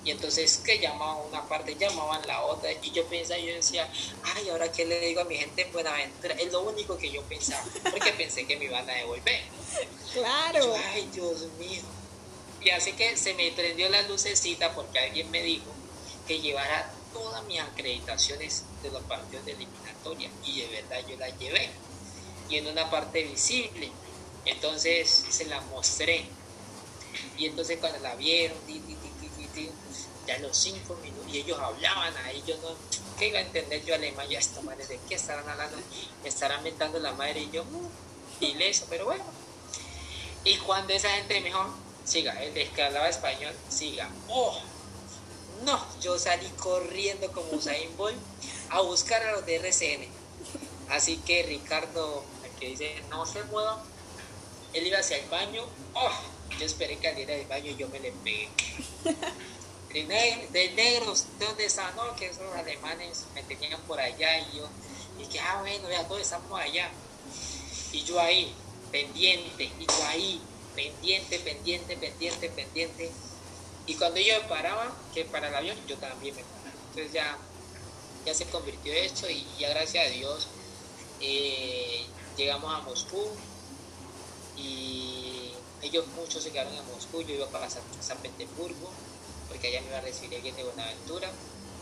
Y 0.05 0.11
entonces 0.11 0.59
que 0.59 0.79
llamaban 0.79 1.27
una 1.27 1.49
parte, 1.49 1.77
llamaban 1.77 2.21
la 2.27 2.43
otra. 2.43 2.71
Y 2.83 2.91
yo 2.91 3.07
pensaba, 3.07 3.41
yo 3.41 3.55
decía, 3.55 3.91
ay, 4.23 4.51
ahora 4.51 4.71
qué 4.71 4.85
le 4.85 5.01
digo 5.01 5.23
a 5.23 5.25
mi 5.25 5.37
gente 5.37 5.63
en 5.63 5.73
Buenaventura. 5.73 6.35
Es 6.35 6.53
lo 6.53 6.63
único 6.63 6.99
que 6.99 7.11
yo 7.11 7.23
pensaba, 7.23 7.65
porque 7.91 8.13
pensé 8.13 8.47
que 8.47 8.57
me 8.57 8.67
iban 8.67 8.89
a 8.89 8.93
devolver. 8.93 9.43
Claro. 10.13 10.75
ay, 10.93 11.09
Dios 11.13 11.47
mío. 11.59 11.83
Y 12.61 12.71
así 12.71 12.93
que 12.93 13.17
se 13.17 13.33
me 13.35 13.51
prendió 13.53 13.89
la 13.89 14.03
lucecita 14.03 14.75
porque 14.75 14.99
alguien 14.99 15.31
me 15.31 15.43
dijo 15.43 15.71
que 16.27 16.41
llevara 16.41 16.93
todas 17.13 17.43
mis 17.45 17.61
acreditaciones 17.61 18.65
de 18.83 18.91
los 18.91 19.03
partidos 19.05 19.47
de 19.47 19.53
eliminatoria. 19.53 20.31
Y 20.45 20.61
de 20.61 20.67
verdad 20.67 21.01
yo 21.09 21.17
las 21.17 21.39
llevé 21.39 21.71
en 22.59 22.67
una 22.67 22.91
parte 22.91 23.23
visible. 23.23 23.91
Entonces 24.45 25.25
se 25.29 25.47
la 25.47 25.61
mostré. 25.63 26.27
Y 27.37 27.47
entonces 27.47 27.79
cuando 27.79 27.99
la 28.01 28.15
vieron, 28.15 28.57
ya 30.27 30.39
los 30.39 30.57
cinco 30.57 30.97
minutos, 31.03 31.33
y 31.33 31.39
ellos 31.39 31.59
hablaban 31.59 32.17
ahí, 32.25 32.43
yo 32.47 32.57
no, 32.59 32.69
¿qué 33.19 33.29
iba 33.29 33.39
a 33.39 33.43
entender 33.43 33.85
yo 33.85 33.95
alemán? 33.95 34.27
Ya 34.29 34.39
esta 34.39 34.61
madre, 34.63 34.87
¿de 34.87 34.99
qué 35.09 35.15
estarán 35.17 35.49
hablando? 35.49 35.77
Me 36.23 36.29
estarán 36.29 36.63
mentando 36.63 36.99
la 36.99 37.13
madre 37.13 37.41
y 37.41 37.51
yo, 37.51 37.65
mm, 37.65 38.45
ileso, 38.45 38.87
pero 38.89 39.05
bueno. 39.05 39.25
Y 40.45 40.57
cuando 40.59 40.93
esa 40.93 41.11
gente 41.11 41.41
me 41.41 41.49
dijo, 41.49 41.75
siga, 42.05 42.43
el 42.43 42.71
que 42.71 42.83
hablaba 42.83 43.09
español, 43.09 43.55
siga. 43.69 44.09
¡Oh! 44.29 44.59
No, 45.65 45.83
yo 46.01 46.19
salí 46.19 46.49
corriendo 46.59 47.31
como 47.33 47.53
Usain 47.53 47.97
Bolt 47.97 48.17
a 48.71 48.81
buscar 48.81 49.23
a 49.23 49.33
los 49.33 49.47
de 49.47 49.57
RCN. 49.57 50.07
Así 50.91 51.17
que 51.19 51.43
Ricardo 51.45 52.25
que 52.65 52.71
dice 52.71 53.03
no 53.11 53.27
se 53.27 53.43
mueva, 53.45 53.83
él 54.73 54.87
iba 54.87 54.99
hacia 54.99 55.19
el 55.19 55.29
baño, 55.29 55.65
oh, 55.95 56.11
yo 56.59 56.65
esperé 56.65 56.97
que 56.97 57.11
saliera 57.11 57.35
del 57.35 57.47
baño 57.47 57.71
y 57.71 57.77
yo 57.77 57.89
me 57.89 58.01
le 58.01 58.11
pegué. 58.13 58.49
de, 60.53 60.73
negros, 60.75 61.27
¿de 61.39 61.47
dónde 61.47 61.67
están? 61.67 61.95
No, 61.95 62.17
que 62.17 62.27
esos 62.27 62.53
alemanes 62.57 63.27
me 63.35 63.43
tenían 63.43 63.81
por 63.83 64.01
allá 64.01 64.39
y 64.39 64.57
yo, 64.57 64.69
y 65.21 65.27
que, 65.27 65.39
ah, 65.41 65.59
bueno, 65.61 65.91
ya 65.91 66.09
todos 66.09 66.23
estamos 66.23 66.59
allá. 66.59 66.91
Y 67.93 68.03
yo 68.03 68.19
ahí, 68.19 68.53
pendiente, 68.91 69.65
y 69.79 69.87
yo 69.87 70.07
ahí, 70.07 70.41
pendiente, 70.75 71.39
pendiente, 71.41 71.97
pendiente, 71.97 72.49
pendiente. 72.49 73.11
Y 73.87 73.95
cuando 73.95 74.19
ellos 74.19 74.43
me 74.43 74.49
paraban, 74.49 74.89
que 75.13 75.25
para 75.27 75.49
el 75.49 75.55
avión, 75.55 75.77
yo 75.87 75.97
también 75.99 76.35
me 76.35 76.43
paraba. 76.43 76.73
Entonces 76.89 77.13
ya, 77.13 77.39
ya 78.25 78.35
se 78.35 78.47
convirtió 78.47 78.93
esto 78.93 79.29
y 79.29 79.47
ya 79.59 79.69
gracias 79.69 80.07
a 80.07 80.11
Dios 80.11 80.49
eh, 81.21 82.07
llegamos 82.37 82.75
a 82.75 82.81
Moscú 82.81 83.27
y 84.57 85.53
ellos 85.83 86.07
muchos 86.17 86.43
se 86.43 86.51
quedaron 86.51 86.75
en 86.75 86.87
Moscú, 86.93 87.23
yo 87.23 87.35
iba 87.35 87.49
para 87.49 87.69
San, 87.71 88.19
Petersburgo, 88.23 88.91
porque 89.49 89.69
allá 89.69 89.81
me 89.83 89.89
iba 89.89 89.99
a 89.99 90.01
recibir 90.01 90.37
alguien 90.37 90.57
de 90.57 90.65
Buenaventura 90.65 91.31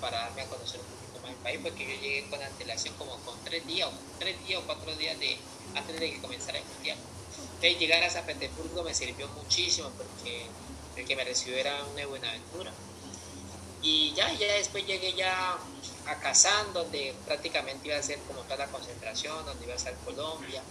para 0.01 0.19
darme 0.19 0.43
a 0.43 0.47
conocer 0.47 0.81
un 0.81 0.87
poquito 0.87 1.21
más 1.23 1.31
el 1.31 1.37
país, 1.37 1.61
porque 1.63 1.85
yo 1.85 2.01
llegué 2.01 2.27
con 2.29 2.43
antelación 2.43 2.95
como 2.97 3.17
con 3.19 3.37
tres 3.45 3.67
días, 3.67 3.89
o 3.89 3.93
tres 4.19 4.45
días 4.47 4.61
o 4.63 4.67
cuatro 4.67 4.95
días 4.97 5.19
de, 5.19 5.37
antes 5.75 6.01
de 6.01 6.13
que 6.13 6.21
comenzara 6.21 6.59
el 6.59 6.65
mundial. 6.65 6.99
Entonces 7.55 7.79
llegar 7.79 8.03
a 8.03 8.11
San 8.11 8.27
Petersburgo 8.27 8.83
me 8.83 8.95
sirvió 8.95 9.29
muchísimo 9.29 9.91
porque 9.97 10.47
el 10.97 11.07
que 11.07 11.17
me 11.17 11.25
recibió 11.25 11.57
era 11.57 11.85
una 11.93 12.07
Buenaventura. 12.07 12.73
Y 13.83 14.13
ya, 14.15 14.33
ya 14.33 14.55
después 14.55 14.87
llegué 14.87 15.13
ya 15.15 15.59
a 16.07 16.21
Kazán, 16.21 16.73
donde 16.73 17.15
prácticamente 17.27 17.89
iba 17.89 17.97
a 17.97 18.03
ser 18.03 18.19
como 18.21 18.43
toda 18.43 18.59
la 18.59 18.67
concentración, 18.69 19.45
donde 19.45 19.65
iba 19.65 19.75
a 19.75 19.79
ser 19.79 19.95
Colombia 20.05 20.63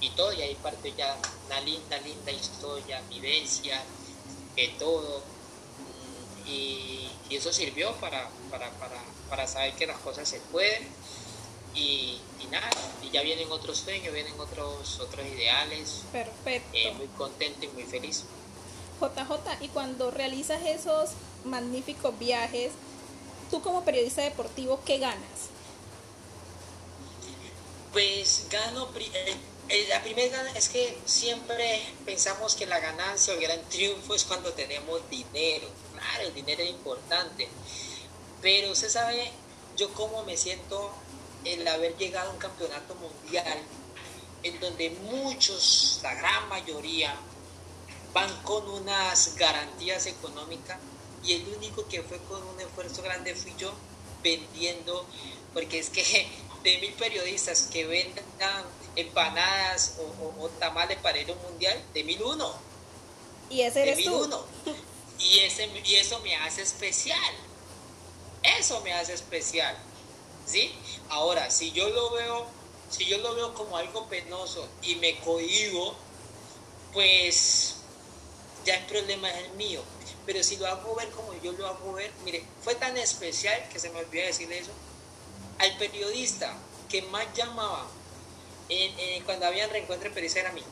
y 0.00 0.10
todo, 0.10 0.32
y 0.32 0.42
ahí 0.42 0.54
parte 0.56 0.92
ya 0.96 1.16
una 1.46 1.60
linda, 1.60 1.98
linda 1.98 2.30
historia, 2.30 3.00
vivencia, 3.08 3.82
de 4.54 4.68
todo. 4.78 5.20
Mm, 5.20 6.48
y, 6.48 7.10
y 7.28 7.36
eso 7.36 7.52
sirvió 7.52 7.92
para, 7.96 8.28
para, 8.50 8.70
para, 8.72 9.02
para 9.28 9.46
saber 9.46 9.74
que 9.74 9.86
las 9.86 9.98
cosas 9.98 10.28
se 10.28 10.40
pueden 10.40 10.86
y, 11.76 12.18
nada, 12.50 12.70
y 13.02 13.10
ya 13.10 13.22
vienen 13.22 13.50
otros 13.50 13.78
sueños, 13.78 14.12
vienen 14.12 14.38
otros, 14.38 14.98
otros 15.00 15.26
ideales. 15.26 16.02
Perfecto. 16.12 16.70
Eh, 16.72 16.92
muy 16.92 17.06
contento 17.08 17.64
y 17.64 17.68
muy 17.68 17.84
feliz. 17.84 18.24
JJ, 19.00 19.62
y 19.64 19.68
cuando 19.68 20.10
realizas 20.10 20.62
esos 20.62 21.10
magníficos 21.44 22.18
viajes, 22.18 22.72
tú 23.50 23.60
como 23.62 23.84
periodista 23.84 24.22
deportivo, 24.22 24.80
¿qué 24.84 24.98
ganas? 24.98 25.50
Pues 27.92 28.46
gano, 28.50 28.88
eh, 28.98 29.36
eh, 29.68 29.86
la 29.88 30.02
primera 30.02 30.50
es 30.52 30.68
que 30.68 30.98
siempre 31.06 31.82
pensamos 32.04 32.54
que 32.54 32.66
la 32.66 32.78
ganancia 32.78 33.32
o 33.32 33.36
el 33.36 33.42
gran 33.42 33.62
triunfo 33.68 34.14
es 34.14 34.24
cuando 34.24 34.52
tenemos 34.52 35.00
dinero. 35.10 35.68
Claro, 35.92 36.28
el 36.28 36.34
dinero 36.34 36.62
es 36.62 36.70
importante. 36.70 37.48
Pero 38.42 38.72
usted 38.72 38.90
sabe, 38.90 39.30
yo 39.76 39.92
cómo 39.94 40.24
me 40.24 40.36
siento 40.36 40.92
el 41.44 41.66
haber 41.66 41.96
llegado 41.96 42.30
a 42.30 42.32
un 42.32 42.38
campeonato 42.38 42.94
mundial 42.96 43.58
en 44.42 44.60
donde 44.60 44.90
muchos, 44.90 46.00
la 46.02 46.14
gran 46.14 46.48
mayoría, 46.48 47.16
van 48.16 48.34
con 48.44 48.66
unas 48.70 49.36
garantías 49.36 50.06
económicas 50.06 50.78
y 51.22 51.34
el 51.34 51.48
único 51.54 51.86
que 51.86 52.02
fue 52.02 52.16
con 52.20 52.42
un 52.42 52.58
esfuerzo 52.58 53.02
grande 53.02 53.34
fui 53.34 53.52
yo 53.58 53.70
vendiendo, 54.22 55.04
porque 55.52 55.78
es 55.78 55.90
que 55.90 56.26
de 56.62 56.78
mil 56.78 56.94
periodistas 56.94 57.68
que 57.70 57.86
vendan 57.86 58.64
empanadas 58.96 59.98
o, 60.00 60.48
tamales 60.58 60.96
para 61.02 61.18
ir 61.18 61.28
a 61.28 61.34
un 61.34 61.42
mundial, 61.42 61.78
de 61.92 62.04
mil 62.04 62.22
uno. 62.22 62.54
Y 63.50 63.60
ese 63.60 63.82
eres 63.82 63.98
de 63.98 64.04
mil 64.04 64.12
uno. 64.12 64.46
Y, 65.18 65.40
ese, 65.40 65.68
y 65.84 65.96
eso 65.96 66.18
me 66.20 66.36
hace 66.36 66.62
especial. 66.62 67.34
Eso 68.42 68.80
me 68.80 68.94
hace 68.94 69.12
especial. 69.12 69.76
¿Sí? 70.46 70.72
Ahora, 71.10 71.50
si 71.50 71.70
yo 71.72 71.90
lo 71.90 72.12
veo, 72.12 72.46
si 72.88 73.04
yo 73.04 73.18
lo 73.18 73.34
veo 73.34 73.52
como 73.52 73.76
algo 73.76 74.06
penoso 74.06 74.66
y 74.80 74.94
me 74.96 75.18
cohibo, 75.20 75.94
pues 76.94 77.75
ya 78.66 78.76
el 78.76 78.84
problema 78.84 79.30
es 79.30 79.46
el 79.46 79.52
mío. 79.52 79.82
Pero 80.26 80.42
si 80.42 80.56
lo 80.56 80.66
hago 80.66 80.94
ver 80.96 81.08
como 81.10 81.32
yo 81.40 81.52
lo 81.52 81.68
hago 81.68 81.92
ver, 81.92 82.10
mire, 82.24 82.44
fue 82.62 82.74
tan 82.74 82.96
especial 82.98 83.68
que 83.72 83.78
se 83.78 83.90
me 83.90 84.00
olvidó 84.00 84.26
decirle 84.26 84.58
eso. 84.58 84.72
Al 85.58 85.78
periodista 85.78 86.54
que 86.88 87.02
más 87.02 87.26
llamaba 87.34 87.86
cuando 89.24 89.46
había 89.46 89.68
reencuentro 89.68 90.10
periodista 90.10 90.40
era 90.40 90.50
a 90.50 90.52
mí. 90.52 90.62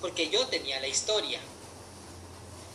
Porque 0.00 0.28
yo 0.28 0.46
tenía 0.48 0.78
la 0.78 0.86
historia. 0.86 1.40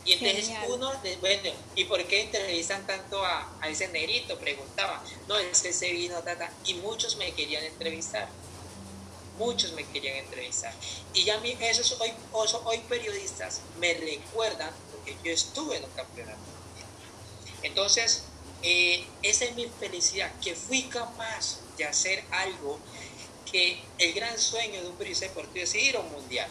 Y 0.04 0.14
entonces 0.14 0.50
uno, 0.68 0.92
bueno, 1.20 1.52
¿y 1.76 1.86
por 1.86 2.04
qué 2.08 2.22
entrevistan 2.22 2.88
tanto 2.88 3.24
a, 3.24 3.48
ese 3.70 3.88
negrito? 3.90 4.38
Preguntaba. 4.40 5.04
No, 5.28 5.38
es 5.38 5.62
que 5.62 5.72
se 5.72 5.92
vino, 5.92 6.20
tata. 6.24 6.52
Y 6.66 6.74
muchos 6.76 7.18
me 7.18 7.32
querían 7.34 7.64
entrevistar. 7.64 8.28
Muchos 9.38 9.72
me 9.74 9.86
querían 9.86 10.18
entrevistar. 10.18 10.74
Y 11.14 11.24
ya 11.24 11.40
mí, 11.40 11.58
esos 11.60 12.00
hoy, 12.00 12.14
hoy 12.32 12.78
periodistas 12.90 13.62
me 13.80 13.94
recuerdan 13.94 14.72
porque 14.92 15.16
yo 15.24 15.32
estuve 15.32 15.78
en 15.78 15.84
un 15.84 15.92
campeonato. 15.92 16.40
Entonces, 17.64 18.24
eh, 18.64 19.06
esa 19.24 19.46
es 19.46 19.56
mi 19.56 19.68
felicidad, 19.80 20.32
que 20.40 20.56
fui 20.56 20.84
capaz 20.84 21.60
de 21.78 21.86
hacer 21.86 22.24
algo 22.32 22.80
que 23.52 23.84
el 23.98 24.14
gran 24.14 24.38
sueño 24.40 24.82
de 24.82 24.90
un 24.90 24.96
periodista 24.96 25.28
deportivo 25.28 25.64
es 25.64 25.76
ir 25.76 25.96
a 25.96 26.00
un 26.00 26.12
mundial. 26.12 26.50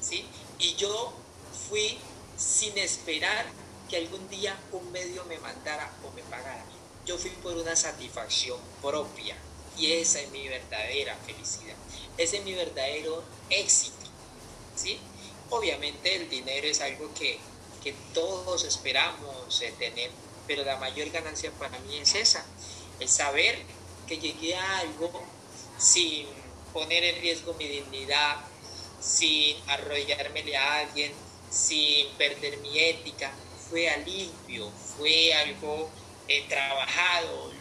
¿sí? 0.00 0.26
Y 0.58 0.74
yo 0.76 1.12
fui 1.68 1.98
sin 2.36 2.76
esperar 2.78 3.46
que 3.88 3.96
algún 3.96 4.28
día 4.28 4.58
un 4.72 4.90
medio 4.92 5.24
me 5.24 5.38
mandara 5.38 5.92
o 6.04 6.10
me 6.12 6.22
pagara. 6.22 6.64
Yo 7.04 7.18
fui 7.18 7.30
por 7.30 7.56
una 7.56 7.76
satisfacción 7.76 8.58
propia 8.80 9.36
y 9.76 9.92
esa 9.92 10.20
es 10.20 10.30
mi 10.30 10.46
verdadera 10.48 11.16
felicidad. 11.26 11.76
Ese 12.16 12.38
es 12.38 12.44
mi 12.44 12.54
verdadero 12.54 13.22
éxito. 13.48 13.96
¿sí? 14.76 14.98
Obviamente 15.50 16.16
el 16.16 16.28
dinero 16.28 16.66
es 16.66 16.80
algo 16.80 17.12
que, 17.14 17.38
que 17.82 17.94
todos 18.14 18.64
esperamos 18.64 19.62
tener, 19.78 20.10
pero 20.46 20.64
la 20.64 20.76
mayor 20.76 21.10
ganancia 21.10 21.50
para 21.52 21.78
mí 21.80 21.98
es 21.98 22.14
esa, 22.14 22.44
el 22.98 23.08
saber 23.08 23.58
que 24.06 24.18
llegué 24.18 24.54
a 24.54 24.78
algo 24.78 25.10
sin 25.78 26.26
poner 26.72 27.02
en 27.04 27.20
riesgo 27.20 27.54
mi 27.54 27.66
dignidad, 27.66 28.36
sin 29.00 29.56
arrollármele 29.68 30.56
a 30.56 30.80
alguien, 30.80 31.12
sin 31.50 32.08
perder 32.14 32.58
mi 32.58 32.78
ética, 32.78 33.32
fue 33.68 33.88
limpio, 34.04 34.70
fue 34.96 35.32
algo 35.34 35.88
eh, 36.28 36.44
trabajado, 36.48 37.52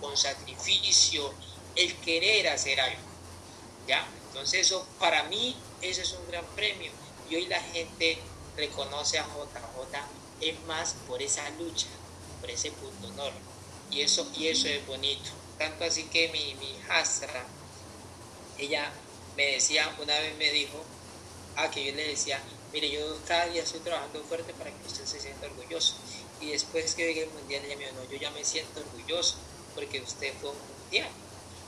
con 0.00 0.16
sacrificio, 0.16 1.32
el 1.76 1.96
querer 2.00 2.48
hacer 2.48 2.80
algo. 2.80 3.02
¿Ya? 3.86 4.06
Entonces 4.28 4.66
eso 4.66 4.86
para 4.98 5.24
mí, 5.24 5.56
ese 5.80 6.02
es 6.02 6.12
un 6.12 6.26
gran 6.28 6.44
premio. 6.54 6.92
Y 7.28 7.36
hoy 7.36 7.46
la 7.46 7.60
gente 7.60 8.18
reconoce 8.56 9.18
a 9.18 9.24
JJ 9.24 9.98
es 10.40 10.60
más 10.66 10.94
por 11.06 11.22
esa 11.22 11.48
lucha, 11.50 11.86
por 12.40 12.50
ese 12.50 12.70
punto 12.72 13.08
honor. 13.08 13.32
Y 13.90 14.02
eso, 14.02 14.26
y 14.36 14.48
eso 14.48 14.68
es 14.68 14.86
bonito. 14.86 15.30
Tanto 15.58 15.84
así 15.84 16.04
que 16.04 16.28
mi, 16.28 16.54
mi 16.56 16.74
ella 18.58 18.92
me 19.36 19.46
decía, 19.46 19.94
una 20.00 20.18
vez 20.18 20.36
me 20.36 20.50
dijo, 20.50 20.82
a 21.56 21.70
que 21.70 21.84
yo 21.84 21.94
le 21.94 22.08
decía, 22.08 22.40
mire, 22.72 22.90
yo 22.90 23.18
cada 23.26 23.46
día 23.46 23.62
estoy 23.62 23.80
trabajando 23.80 24.22
fuerte 24.24 24.52
para 24.54 24.70
que 24.70 24.86
usted 24.86 25.04
se 25.04 25.20
sienta 25.20 25.46
orgulloso. 25.46 25.94
Y 26.40 26.50
después 26.50 26.94
que 26.94 27.06
llegue 27.06 27.24
el 27.24 27.30
mundial, 27.30 27.64
ella 27.64 27.76
me 27.76 27.84
dijo, 27.84 27.96
no, 27.96 28.10
yo 28.10 28.16
ya 28.16 28.30
me 28.30 28.44
siento 28.44 28.80
orgulloso 28.80 29.36
porque 29.74 30.00
usted 30.00 30.32
fue 30.40 30.50
un 30.50 30.56
mundial. 30.82 31.08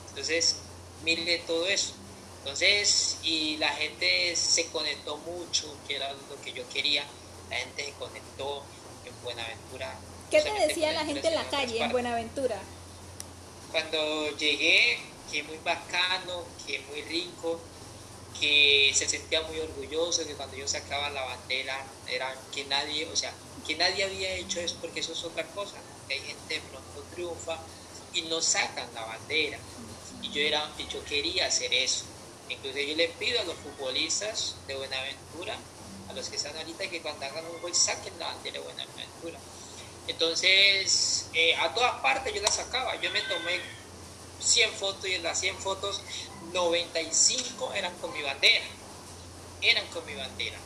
Entonces, 0.09 0.57
mire 1.03 1.39
todo 1.39 1.67
eso. 1.67 1.93
Entonces, 2.39 3.17
y 3.23 3.57
la 3.57 3.69
gente 3.69 4.35
se 4.35 4.67
conectó 4.67 5.17
mucho, 5.17 5.75
que 5.87 5.95
era 5.95 6.13
lo 6.13 6.41
que 6.41 6.53
yo 6.53 6.67
quería. 6.69 7.05
La 7.49 7.57
gente 7.57 7.85
se 7.85 7.91
conectó 7.93 8.63
en 9.05 9.23
Buenaventura. 9.23 9.95
¿Qué 10.31 10.41
te 10.41 10.67
decía 10.67 10.93
la 10.93 11.05
gente 11.05 11.27
en 11.27 11.35
la 11.35 11.49
calle 11.49 11.81
en 11.81 11.91
Buenaventura? 11.91 12.59
Cuando 13.71 14.35
llegué, 14.37 14.99
que 15.31 15.43
muy 15.43 15.57
bacano, 15.57 16.45
que 16.65 16.79
muy 16.79 17.01
rico, 17.03 17.59
que 18.39 18.91
se 18.93 19.07
sentía 19.07 19.41
muy 19.41 19.59
orgulloso, 19.59 20.25
que 20.25 20.33
cuando 20.35 20.55
yo 20.55 20.67
sacaba 20.67 21.09
la 21.09 21.23
bandera 21.23 21.85
era 22.07 22.35
que 22.53 22.65
nadie, 22.65 23.05
o 23.07 23.15
sea, 23.15 23.33
que 23.67 23.75
nadie 23.75 24.05
había 24.05 24.33
hecho 24.35 24.59
eso 24.61 24.77
porque 24.81 25.01
eso 25.01 25.11
es 25.11 25.23
otra 25.23 25.45
cosa, 25.47 25.75
hay 26.09 26.19
gente 26.19 26.53
de 26.55 26.61
pronto 26.61 27.03
triunfa 27.13 27.57
y 28.13 28.21
no 28.23 28.41
sacan 28.41 28.87
la 28.93 29.05
bandera. 29.05 29.59
Y 30.21 30.31
yo, 30.31 30.41
era, 30.41 30.71
y 30.77 30.87
yo 30.87 31.03
quería 31.05 31.47
hacer 31.47 31.73
eso. 31.73 32.05
Incluso 32.49 32.79
yo 32.79 32.95
le 32.95 33.09
pido 33.09 33.39
a 33.41 33.43
los 33.43 33.55
futbolistas 33.55 34.55
de 34.67 34.75
Buenaventura, 34.75 35.57
a 36.09 36.13
los 36.13 36.29
que 36.29 36.37
están 36.37 36.55
ahorita, 36.57 36.89
que 36.89 37.01
cuando 37.01 37.25
hagan 37.25 37.45
un 37.45 37.61
gol 37.61 37.75
saquen 37.75 38.17
la 38.17 38.27
bandera 38.27 38.59
de 38.59 38.65
Buenaventura. 38.65 39.39
Entonces, 40.07 41.29
eh, 41.33 41.55
a 41.55 41.73
todas 41.73 42.01
partes 42.01 42.33
yo 42.33 42.41
la 42.41 42.51
sacaba. 42.51 42.99
Yo 43.01 43.11
me 43.11 43.21
tomé 43.21 43.59
100 44.39 44.71
fotos 44.73 45.07
y 45.07 45.15
en 45.15 45.23
las 45.23 45.39
100 45.39 45.57
fotos 45.57 46.01
95 46.53 47.73
eran 47.73 47.93
con 47.97 48.13
mi 48.13 48.21
bandera. 48.21 48.65
Eran 49.61 49.85
con 49.87 50.05
mi 50.05 50.15
bandera. 50.15 50.57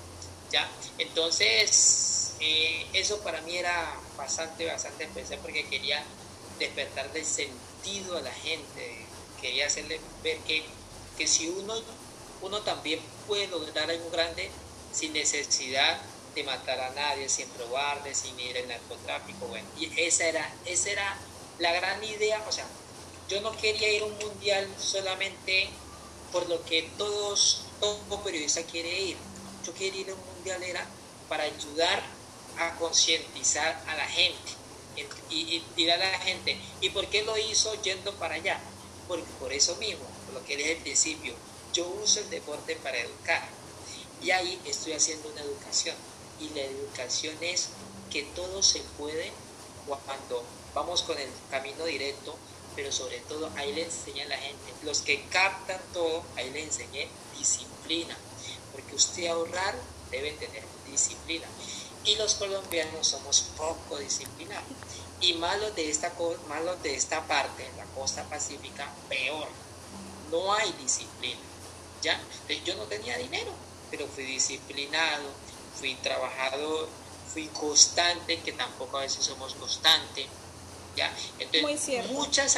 ¿Ya? 0.52 0.70
Entonces, 1.00 2.21
eh, 2.42 2.88
eso 2.94 3.20
para 3.20 3.40
mí 3.42 3.56
era 3.56 3.96
bastante, 4.18 4.66
bastante 4.66 5.04
especial 5.04 5.40
porque 5.44 5.68
quería 5.68 6.04
despertar 6.58 7.14
del 7.14 7.24
sentido 7.24 8.18
a 8.18 8.22
la 8.22 8.34
gente. 8.34 9.06
Quería 9.40 9.68
hacerle 9.68 10.00
ver 10.24 10.38
que, 10.40 10.64
que 11.18 11.28
si 11.28 11.50
uno, 11.50 11.76
uno 12.42 12.62
también 12.62 13.00
puede 13.28 13.48
lograr 13.48 13.90
algo 13.90 14.10
grande 14.10 14.50
sin 14.92 15.14
necesidad 15.14 16.02
de 16.34 16.44
matar 16.44 16.80
a 16.80 16.90
nadie, 16.92 17.30
sin 17.30 17.48
robarle, 17.60 18.16
sin 18.16 18.40
ir 18.40 18.58
al 18.58 18.68
narcotráfico. 18.68 19.46
Bueno, 19.46 19.68
y 19.78 19.92
esa 20.02 20.26
era, 20.26 20.52
esa 20.66 20.90
era 20.90 21.18
la 21.60 21.72
gran 21.74 22.04
idea. 22.04 22.44
O 22.48 22.52
sea, 22.52 22.66
yo 23.30 23.40
no 23.42 23.56
quería 23.56 23.94
ir 23.94 24.02
a 24.02 24.06
un 24.06 24.18
mundial 24.18 24.68
solamente 24.80 25.70
por 26.32 26.50
lo 26.50 26.64
que 26.66 26.90
todos, 26.98 27.66
todo 27.80 28.24
periodista 28.24 28.64
quiere 28.64 29.00
ir. 29.00 29.18
Yo 29.64 29.76
quería 29.76 30.02
ir 30.02 30.10
a 30.10 30.16
un 30.16 30.26
mundial 30.26 30.64
era 30.64 30.88
para 31.30 31.44
ayudar 31.44 32.21
a 32.58 32.76
concientizar 32.76 33.84
a 33.88 33.96
la 33.96 34.06
gente 34.06 34.52
y, 35.30 35.64
y, 35.76 35.90
a 35.90 35.98
la 35.98 36.20
gente. 36.20 36.58
¿Y 36.82 36.90
por 36.90 37.08
qué 37.08 37.24
lo 37.24 37.38
hizo 37.38 37.74
yendo 37.82 38.14
para 38.16 38.36
allá? 38.36 38.60
Porque 39.08 39.26
por 39.40 39.52
eso 39.54 39.76
mismo, 39.78 40.04
por 40.26 40.36
lo 40.36 40.46
que 40.46 40.58
dije 40.58 40.76
al 40.76 40.82
principio, 40.82 41.34
yo 41.74 41.88
uso 42.04 42.20
el 42.20 42.30
deporte 42.30 42.76
para 42.78 43.00
educar. 43.00 43.48
Y 44.22 44.32
ahí 44.32 44.60
estoy 44.66 44.94
haciendo 44.94 45.30
una 45.30 45.42
educación. 45.42 45.96
Y 46.40 46.50
la 46.50 46.62
educación 46.62 47.36
es 47.42 47.70
que 48.12 48.24
todo 48.36 48.62
se 48.62 48.82
puede 48.98 49.32
cuando 50.06 50.44
vamos 50.74 51.02
con 51.04 51.18
el 51.18 51.30
camino 51.50 51.86
directo 51.86 52.38
pero 52.76 52.92
sobre 52.92 53.20
todo 53.20 53.50
ahí 53.58 53.74
le 53.74 53.84
enseña 53.84 54.26
a 54.26 54.30
la 54.30 54.38
gente, 54.38 54.74
los 54.84 55.02
que 55.02 55.24
captan 55.26 55.82
todo, 55.94 56.24
ahí 56.36 56.50
le 56.52 56.64
enseñé 56.64 57.08
disciplina, 57.38 58.18
porque 58.72 58.96
usted 58.96 59.28
ahorrar 59.28 59.76
debe 60.10 60.32
tener 60.34 60.64
disciplina. 60.90 61.48
Y 62.04 62.16
los 62.16 62.36
colombianos 62.36 63.08
somos 63.08 63.42
poco 63.58 63.98
disciplinados. 63.98 64.66
Y 65.20 65.34
malos 65.36 65.76
de 65.76 65.90
esta, 65.90 66.12
malos 66.48 66.82
de 66.82 66.96
esta 66.96 67.26
parte, 67.28 67.70
la 67.78 67.86
costa 67.86 68.24
pacífica, 68.24 68.92
peor. 69.08 69.48
No 70.32 70.54
hay 70.54 70.72
disciplina. 70.74 71.40
¿ya? 72.02 72.20
Yo 72.66 72.76
no 72.76 72.84
tenía 72.84 73.18
dinero, 73.18 73.52
pero 73.92 74.08
fui 74.08 74.24
disciplinado, 74.24 75.30
fui 75.80 75.94
trabajador, 75.96 76.90
fui 77.32 77.48
constante, 77.50 78.40
que 78.40 78.54
tampoco 78.54 78.98
a 78.98 79.02
veces 79.02 79.24
somos 79.24 79.54
constantes. 79.54 80.26
¿ya? 80.96 81.14
Entonces, 81.38 82.08
muchas, 82.08 82.58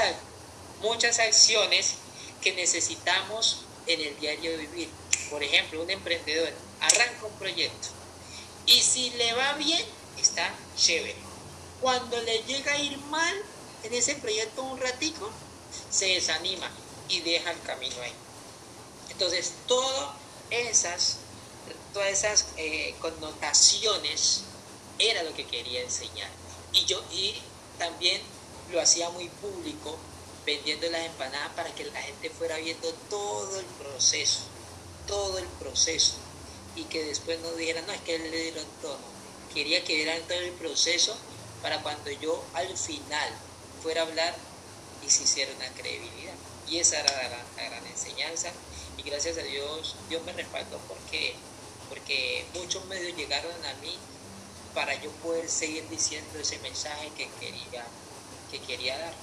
muchas 0.82 1.20
acciones 1.20 1.96
que 2.42 2.54
necesitamos 2.54 3.62
en 3.88 4.00
el 4.00 4.20
diario 4.20 4.58
vivir. 4.58 4.90
Por 5.30 5.44
ejemplo, 5.44 5.82
un 5.82 5.90
emprendedor 5.90 6.52
arranca 6.80 7.26
un 7.26 7.34
proyecto 7.34 7.90
y 8.66 8.82
si 8.82 9.10
le 9.12 9.34
va 9.34 9.54
bien, 9.54 9.84
está 10.18 10.54
chévere. 10.78 11.16
Cuando 11.82 12.22
le 12.22 12.44
llega 12.44 12.74
a 12.74 12.80
ir 12.80 12.98
mal 13.10 13.36
en 13.84 13.94
ese 13.94 14.16
proyecto 14.16 14.64
un 14.64 14.80
ratico, 14.80 15.30
se 15.90 16.06
desanima 16.06 16.70
y 17.10 17.22
deja 17.22 17.52
el 17.52 17.62
camino 17.62 18.02
ahí. 18.02 18.14
Entonces, 19.10 19.54
todas 19.68 20.16
esas, 20.50 21.18
todas 21.94 22.10
esas 22.10 22.48
eh, 22.58 22.96
connotaciones 23.00 24.42
era 24.98 25.24
lo 25.24 25.34
que 25.34 25.46
quería 25.46 25.82
enseñar. 25.82 26.30
Y 26.72 26.86
yo 26.86 27.04
y 27.12 27.36
también 27.78 28.22
lo 28.72 28.82
hacía 28.82 29.10
muy 29.10 29.28
público 29.30 29.98
vendiendo 30.46 30.90
las 30.90 31.06
empanadas 31.06 31.52
para 31.54 31.74
que 31.76 31.86
la 31.86 32.02
gente 32.02 32.30
fuera 32.30 32.58
viendo 32.58 32.92
todo 33.10 33.60
el 33.60 33.66
proceso, 33.66 34.40
todo 35.08 35.38
el 35.38 35.48
proceso, 35.60 36.16
y 36.76 36.84
que 36.86 37.04
después 37.04 37.40
no 37.40 37.52
dijeran, 37.54 37.86
no, 37.86 37.94
es 37.94 38.02
que 38.02 38.16
él 38.16 38.32
le 38.32 38.42
dieron 38.42 38.66
todo. 38.82 38.98
Quería 39.54 39.84
que 39.84 39.96
vieran 39.96 40.22
todo 40.28 40.40
el 40.40 40.52
proceso 40.54 41.16
para 41.62 41.82
cuando 41.82 42.12
yo 42.12 42.44
al 42.54 42.78
final 42.78 43.30
fuera 43.82 44.02
a 44.02 44.06
hablar 44.06 44.36
y 45.06 45.10
se 45.10 45.24
hiciera 45.24 45.54
una 45.56 45.70
credibilidad. 45.70 46.34
Y 46.68 46.80
esa 46.80 47.00
era 47.00 47.30
la, 47.30 47.64
gran 47.70 47.86
enseñanza. 47.86 48.52
Y 48.98 49.04
gracias 49.04 49.38
a 49.38 49.44
Dios, 49.44 49.96
Dios 50.10 50.24
me 50.24 50.34
respaldó 50.34 50.80
porque, 50.88 51.36
porque 51.90 52.46
muchos 52.54 52.86
medios 52.86 53.16
llegaron 53.16 53.54
a 53.66 53.74
mí 53.76 53.98
para 54.74 54.96
yo 55.02 55.12
poder 55.24 55.50
seguir 55.50 55.88
diciendo 55.90 56.40
ese 56.40 56.58
mensaje 56.60 57.12
que 57.16 57.30
quería, 57.40 57.86
que 58.52 58.60
quería 58.62 58.98
dar. 58.98 59.14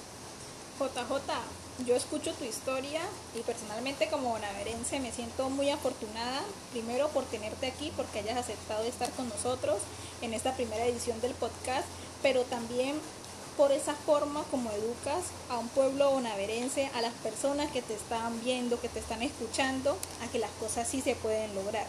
JJ, 0.81 1.85
yo 1.85 1.95
escucho 1.95 2.33
tu 2.33 2.43
historia 2.43 3.01
y 3.35 3.41
personalmente 3.41 4.07
como 4.07 4.29
bonaverense 4.29 4.99
me 4.99 5.11
siento 5.11 5.47
muy 5.51 5.69
afortunada, 5.69 6.41
primero 6.71 7.07
por 7.09 7.23
tenerte 7.25 7.67
aquí, 7.67 7.91
porque 7.95 8.19
hayas 8.19 8.37
aceptado 8.37 8.83
estar 8.85 9.11
con 9.11 9.29
nosotros 9.29 9.77
en 10.23 10.33
esta 10.33 10.55
primera 10.55 10.83
edición 10.85 11.21
del 11.21 11.35
podcast, 11.35 11.85
pero 12.23 12.41
también 12.45 12.99
por 13.57 13.71
esa 13.71 13.93
forma 13.93 14.43
como 14.49 14.71
educas 14.71 15.25
a 15.49 15.59
un 15.59 15.69
pueblo 15.69 16.09
bonaverense, 16.09 16.89
a 16.95 17.01
las 17.01 17.13
personas 17.13 17.69
que 17.69 17.83
te 17.83 17.93
están 17.93 18.41
viendo, 18.41 18.81
que 18.81 18.89
te 18.89 18.99
están 18.99 19.21
escuchando, 19.21 19.95
a 20.25 20.31
que 20.31 20.39
las 20.39 20.51
cosas 20.59 20.87
sí 20.87 21.01
se 21.01 21.13
pueden 21.13 21.53
lograr. 21.53 21.85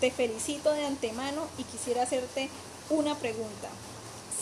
Te 0.00 0.10
felicito 0.10 0.70
de 0.72 0.84
antemano 0.84 1.46
y 1.56 1.64
quisiera 1.64 2.02
hacerte 2.02 2.50
una 2.90 3.14
pregunta 3.14 3.70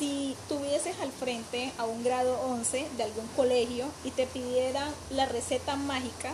si 0.02 0.36
tuvieses 0.48 0.98
al 0.98 1.12
frente 1.12 1.72
a 1.78 1.84
un 1.84 2.02
grado 2.02 2.34
11 2.40 2.88
de 2.96 3.04
algún 3.04 3.28
colegio 3.36 3.88
y 4.02 4.10
te 4.10 4.26
pidieran 4.26 4.92
la 5.10 5.26
receta 5.26 5.76
mágica 5.76 6.32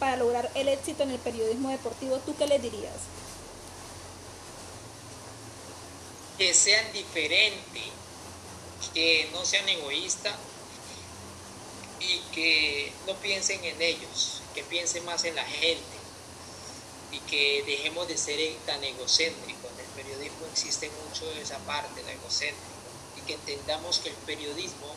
para 0.00 0.16
lograr 0.16 0.50
el 0.56 0.66
éxito 0.66 1.04
en 1.04 1.12
el 1.12 1.20
periodismo 1.20 1.70
deportivo, 1.70 2.18
¿tú 2.26 2.34
qué 2.36 2.48
les 2.48 2.60
dirías? 2.60 2.96
Que 6.38 6.52
sean 6.52 6.92
diferentes, 6.92 7.84
que 8.92 9.28
no 9.32 9.44
sean 9.44 9.68
egoístas 9.68 10.34
y 12.00 12.18
que 12.34 12.92
no 13.06 13.14
piensen 13.14 13.64
en 13.64 13.80
ellos, 13.80 14.42
que 14.56 14.64
piensen 14.64 15.04
más 15.04 15.22
en 15.22 15.36
la 15.36 15.44
gente 15.44 15.96
y 17.12 17.20
que 17.20 17.62
dejemos 17.64 18.08
de 18.08 18.18
ser 18.18 18.40
tan 18.66 18.82
egocéntricos. 18.82 19.70
En 19.70 19.84
el 19.84 20.04
periodismo 20.04 20.46
existe 20.50 20.90
mucho 21.06 21.30
esa 21.30 21.58
parte, 21.58 22.02
la 22.02 22.10
egocéntrica 22.10 22.73
que 23.26 23.34
entendamos 23.34 23.98
que 23.98 24.10
el 24.10 24.14
periodismo 24.16 24.94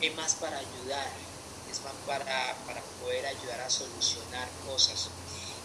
es 0.00 0.14
más 0.16 0.34
para 0.34 0.58
ayudar, 0.58 1.08
es 1.70 1.80
más 1.82 1.92
para, 2.06 2.54
poder 3.00 3.26
ayudar 3.26 3.60
a 3.60 3.70
solucionar 3.70 4.48
cosas. 4.66 5.08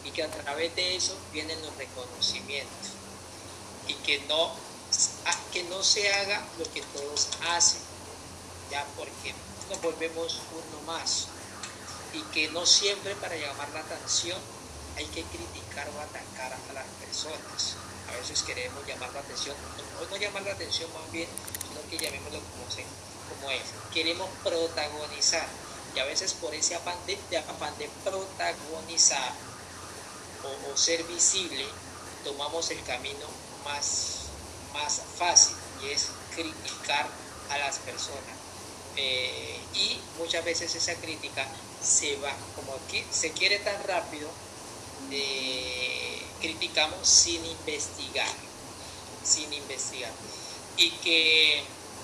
Y 0.04 0.12
que 0.12 0.24
a 0.24 0.32
través 0.32 0.76
de 0.76 0.96
eso 0.96 1.16
vienen 1.32 1.62
los 1.62 1.76
reconocimientos. 1.78 2.92
Y 3.88 3.94
que 3.96 4.20
no, 4.28 4.52
que 5.52 5.64
no 5.64 5.84
se 5.84 6.12
haga 6.12 6.46
lo 6.58 6.72
que 6.72 6.82
todos 6.82 7.30
hacen, 7.50 7.82
ya 8.72 8.86
porque 8.98 9.34
nos 9.70 9.82
volvemos 9.82 10.40
uno 10.52 10.82
más. 10.86 11.28
Y 12.14 12.22
que 12.34 12.50
no 12.50 12.66
siempre 12.66 13.16
para 13.16 13.36
llamar 13.36 13.70
la 13.70 13.80
atención 13.80 14.40
hay 14.96 15.06
que 15.06 15.24
criticar 15.24 15.90
o 15.90 16.00
atacar 16.00 16.54
a 16.54 16.74
las 16.74 16.86
personas. 17.02 17.76
A 18.10 18.18
veces 18.18 18.44
queremos 18.44 18.86
llamar 18.86 19.12
la 19.14 19.22
atención, 19.22 19.56
o 20.00 20.06
no 20.06 20.18
llamar 20.18 20.44
la 20.44 20.52
atención 20.52 20.92
más 20.94 21.12
bien 21.12 21.28
que 21.98 22.06
llamémoslo 22.06 22.40
como, 22.40 22.66
como 23.30 23.52
es. 23.52 23.62
Queremos 23.94 24.30
protagonizar 24.44 25.48
y 25.96 26.00
a 26.00 26.06
veces 26.06 26.34
por 26.34 26.54
ese 26.56 26.76
afán 26.76 26.98
de, 27.06 27.16
de 27.16 27.90
protagonizar 28.04 29.34
o, 30.44 30.78
ser 30.78 31.04
visible, 31.04 31.66
tomamos 32.24 32.70
el 32.72 32.82
camino 32.84 33.28
más, 33.64 34.26
más 34.74 35.02
fácil 35.18 35.56
y 35.84 35.92
es 35.92 36.10
criticar 36.36 37.08
a 37.50 37.58
las 37.60 37.78
personas. 37.80 38.22
Eh, 38.96 39.60
y 39.74 40.00
muchas 40.18 40.44
veces 40.44 40.74
esa 40.76 40.96
crítica 40.96 41.48
se 41.82 42.16
va, 42.18 42.34
como 42.56 42.74
aquí 42.74 43.04
se 43.12 43.32
quiere 43.32 43.60
tan 43.60 43.82
rápido, 43.84 44.30
eh, 45.12 46.22
criticamos 46.42 47.08
sin 47.08 47.46
investigar, 47.46 48.28
sin 49.24 49.52
investigar 49.54 50.12
y 50.78 50.90
que, 50.92 51.64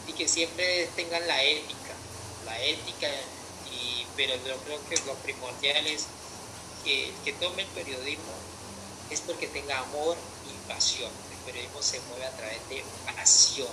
y 0.10 0.14
que 0.14 0.28
siempre 0.28 0.88
tengan 0.96 1.26
la 1.28 1.44
ética, 1.44 1.94
la 2.46 2.60
ética, 2.64 3.08
y, 3.72 4.06
pero 4.16 4.36
yo 4.44 4.58
creo 4.64 4.80
que 4.90 4.96
lo 5.06 5.14
primordial 5.16 5.86
es 5.86 6.08
que, 6.84 7.14
que 7.24 7.34
tome 7.34 7.62
el 7.62 7.68
periodismo 7.70 8.34
es 9.12 9.22
porque 9.22 9.48
tenga 9.48 9.78
amor 9.80 10.18
y 10.46 10.68
pasión. 10.68 11.12
El 11.32 11.38
periodismo 11.46 11.82
se 11.82 12.00
mueve 12.02 12.26
a 12.26 12.36
través 12.36 12.70
de 12.70 12.84
pasión, 13.06 13.70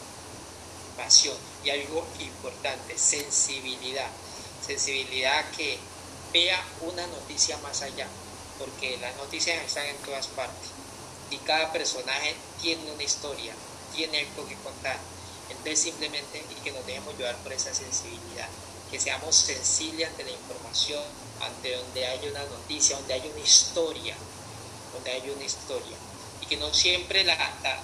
pasión 0.96 1.36
y 1.64 1.70
algo 1.70 2.06
importante, 2.20 2.98
sensibilidad, 2.98 4.10
sensibilidad 4.66 5.50
que 5.56 5.78
vea 6.32 6.62
una 6.82 7.06
noticia 7.06 7.56
más 7.58 7.80
allá, 7.82 8.08
porque 8.58 8.98
las 8.98 9.16
noticias 9.16 9.64
están 9.64 9.86
en 9.86 9.96
todas 9.98 10.26
partes 10.28 10.68
y 11.30 11.36
cada 11.38 11.72
personaje 11.72 12.34
tiene 12.60 12.92
una 12.92 13.02
historia, 13.02 13.54
tiene 13.94 14.20
algo 14.20 14.46
que 14.46 14.56
contar. 14.56 15.15
Entonces 15.50 15.80
simplemente 15.80 16.44
y 16.50 16.54
que 16.62 16.72
nos 16.72 16.84
dejemos 16.86 17.16
llevar 17.16 17.36
por 17.38 17.52
esa 17.52 17.72
sensibilidad, 17.74 18.48
que 18.90 19.00
seamos 19.00 19.34
sensibles 19.34 20.08
ante 20.08 20.24
la 20.24 20.30
información, 20.30 21.02
ante 21.40 21.76
donde 21.76 22.06
haya 22.06 22.30
una 22.30 22.44
noticia, 22.44 22.96
donde 22.96 23.14
haya 23.14 23.30
una 23.30 23.40
historia, 23.40 24.16
donde 24.92 25.10
haya 25.12 25.32
una 25.32 25.44
historia. 25.44 25.96
Y 26.42 26.46
que 26.46 26.56
no 26.56 26.72
siempre 26.72 27.24
la, 27.24 27.36
la, 27.62 27.80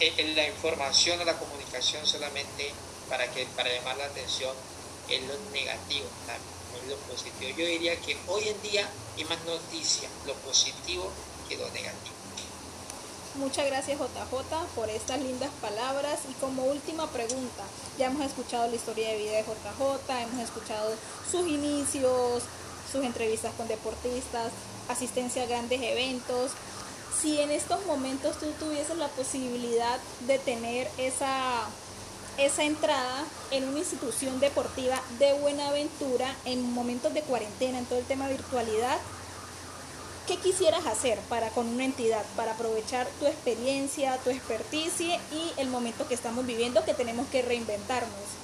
eh, 0.00 0.52
información 0.54 1.20
o 1.20 1.24
la 1.24 1.38
comunicación 1.38 2.06
solamente 2.06 2.72
para, 3.08 3.30
que, 3.32 3.46
para 3.56 3.72
llamar 3.72 3.96
la 3.96 4.06
atención 4.06 4.54
es 5.08 5.22
lo 5.22 5.34
negativo, 5.52 6.06
no 6.72 6.78
es 6.78 6.88
lo 6.88 6.96
positivo. 7.12 7.56
Yo 7.56 7.66
diría 7.66 8.00
que 8.00 8.16
hoy 8.26 8.48
en 8.48 8.62
día 8.62 8.88
hay 9.16 9.24
más 9.24 9.42
noticias, 9.44 10.10
lo 10.26 10.34
positivo 10.36 11.10
que 11.48 11.56
lo 11.56 11.68
negativo. 11.70 12.13
Muchas 13.36 13.66
gracias 13.66 13.98
JJ 13.98 14.54
por 14.76 14.88
estas 14.88 15.20
lindas 15.20 15.50
palabras 15.60 16.20
y 16.30 16.34
como 16.34 16.66
última 16.66 17.08
pregunta, 17.08 17.64
ya 17.98 18.06
hemos 18.06 18.24
escuchado 18.24 18.68
la 18.68 18.76
historia 18.76 19.08
de 19.08 19.16
vida 19.16 19.32
de 19.32 19.42
JJ, 19.42 20.22
hemos 20.22 20.40
escuchado 20.40 20.94
sus 21.28 21.44
inicios, 21.48 22.44
sus 22.92 23.04
entrevistas 23.04 23.52
con 23.56 23.66
deportistas, 23.66 24.52
asistencia 24.88 25.42
a 25.42 25.46
grandes 25.46 25.82
eventos. 25.82 26.52
Si 27.20 27.40
en 27.40 27.50
estos 27.50 27.84
momentos 27.86 28.38
tú 28.38 28.46
tuvieses 28.60 28.96
la 28.98 29.08
posibilidad 29.08 29.98
de 30.28 30.38
tener 30.38 30.88
esa, 30.96 31.64
esa 32.38 32.62
entrada 32.62 33.24
en 33.50 33.66
una 33.68 33.80
institución 33.80 34.38
deportiva 34.38 35.02
de 35.18 35.32
Buenaventura 35.40 36.32
en 36.44 36.72
momentos 36.72 37.12
de 37.12 37.22
cuarentena, 37.22 37.78
en 37.80 37.86
todo 37.86 37.98
el 37.98 38.04
tema 38.04 38.28
de 38.28 38.36
virtualidad, 38.36 38.98
¿Qué 40.26 40.38
quisieras 40.38 40.86
hacer 40.86 41.18
para 41.28 41.50
con 41.50 41.68
una 41.68 41.84
entidad, 41.84 42.24
para 42.34 42.52
aprovechar 42.52 43.06
tu 43.20 43.26
experiencia, 43.26 44.16
tu 44.24 44.30
experticia 44.30 45.16
y 45.30 45.60
el 45.60 45.68
momento 45.68 46.08
que 46.08 46.14
estamos 46.14 46.46
viviendo 46.46 46.82
que 46.86 46.94
tenemos 46.94 47.26
que 47.26 47.42
reinventarnos? 47.42 48.43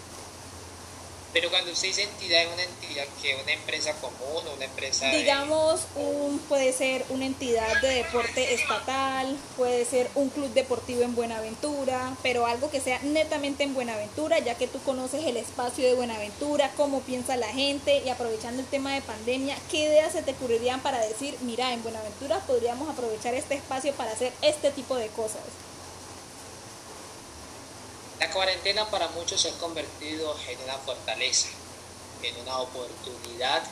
Pero 1.33 1.49
cuando 1.49 1.71
usted 1.71 1.89
dice 1.89 2.03
entidad, 2.03 2.43
es 2.43 2.49
una 2.53 2.63
entidad 2.63 3.05
que 3.23 3.37
una 3.41 3.53
empresa 3.53 3.93
común 3.95 4.45
o 4.49 4.55
una 4.55 4.65
empresa... 4.65 5.11
Digamos, 5.11 5.83
un, 5.95 6.41
puede 6.49 6.73
ser 6.73 7.05
una 7.09 7.25
entidad 7.25 7.81
de 7.81 7.89
deporte 7.89 8.55
estatal, 8.55 9.37
puede 9.57 9.85
ser 9.85 10.11
un 10.17 10.31
club 10.31 10.53
deportivo 10.53 11.03
en 11.03 11.15
Buenaventura, 11.15 12.17
pero 12.23 12.47
algo 12.47 12.71
que 12.71 12.81
sea 12.81 12.99
netamente 13.03 13.63
en 13.63 13.75
Buenaventura, 13.75 14.41
ya 14.41 14.57
que 14.57 14.67
tú 14.67 14.81
conoces 14.83 15.25
el 15.25 15.37
espacio 15.37 15.87
de 15.87 15.95
Buenaventura, 15.95 16.73
cómo 16.77 17.01
piensa 17.03 17.37
la 17.37 17.49
gente 17.49 18.03
y 18.05 18.09
aprovechando 18.09 18.63
el 18.63 18.69
tema 18.69 18.95
de 18.95 19.03
pandemia, 19.03 19.57
¿qué 19.71 19.85
ideas 19.85 20.13
se 20.13 20.23
te 20.23 20.33
ocurrirían 20.33 20.81
para 20.81 20.99
decir, 20.99 21.37
mira, 21.43 21.73
en 21.73 21.83
Buenaventura 21.85 22.41
podríamos 22.41 22.89
aprovechar 22.89 23.35
este 23.35 23.55
espacio 23.55 23.93
para 23.95 24.13
hacer 24.13 24.33
este 24.43 24.73
tipo 24.73 24.97
de 24.97 25.09
cosas? 25.09 25.43
La 28.21 28.31
cuarentena 28.31 28.85
para 28.91 29.09
muchos 29.09 29.41
se 29.41 29.49
ha 29.49 29.53
convertido 29.53 30.37
en 30.47 30.61
una 30.61 30.77
fortaleza, 30.77 31.49
en 32.23 32.37
una 32.37 32.59
oportunidad 32.59 33.63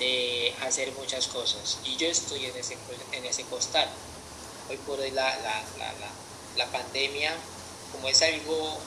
de 0.00 0.52
hacer 0.62 0.90
muchas 0.94 1.28
cosas. 1.28 1.78
Y 1.84 1.96
yo 1.96 2.08
estoy 2.08 2.44
en 2.46 2.56
ese, 2.56 2.76
en 3.12 3.24
ese 3.24 3.44
costal. 3.44 3.88
Hoy 4.68 4.78
por 4.78 4.98
hoy 4.98 5.12
la, 5.12 5.32
la, 6.56 6.66
pandemia, 6.72 7.32
como 7.92 8.08
es 8.08 8.20
algo 8.20 8.78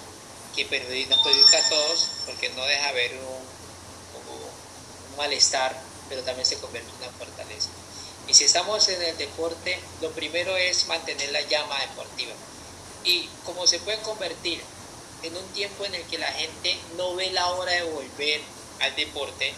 que 0.58 0.66
nos 0.66 1.20
perjudica 1.20 1.58
a 1.58 1.70
todos, 1.70 2.10
porque 2.26 2.50
no 2.50 2.66
deja 2.66 2.90
haber 2.90 3.14
un, 3.14 3.22
un 5.12 5.18
malestar, 5.18 5.74
pero 6.10 6.22
también 6.24 6.46
se 6.46 6.58
convierte 6.58 6.90
en 6.90 6.98
una 6.98 7.18
fortaleza. 7.18 7.70
Y 8.28 8.34
si 8.34 8.44
estamos 8.44 8.90
en 8.90 9.02
el 9.02 9.18
deporte, 9.18 9.80
lo 10.02 10.12
primero 10.12 10.58
es 10.58 10.86
mantener 10.88 11.32
la 11.32 11.42
llama 11.44 11.80
deportiva. 11.80 12.34
Y 13.06 13.30
como 13.46 13.66
se 13.66 13.80
puede 13.80 13.98
convertir 14.02 14.62
en 15.24 15.36
un 15.36 15.48
tiempo 15.54 15.86
en 15.86 15.96
el 15.96 16.04
que 16.04 16.18
la 16.18 16.32
gente 16.32 16.78
no 16.98 17.16
ve 17.16 17.32
la 17.32 17.48
hora 17.52 17.72
de 17.72 17.84
volver 17.84 18.42
al 18.80 18.96
deporte, 18.96 19.54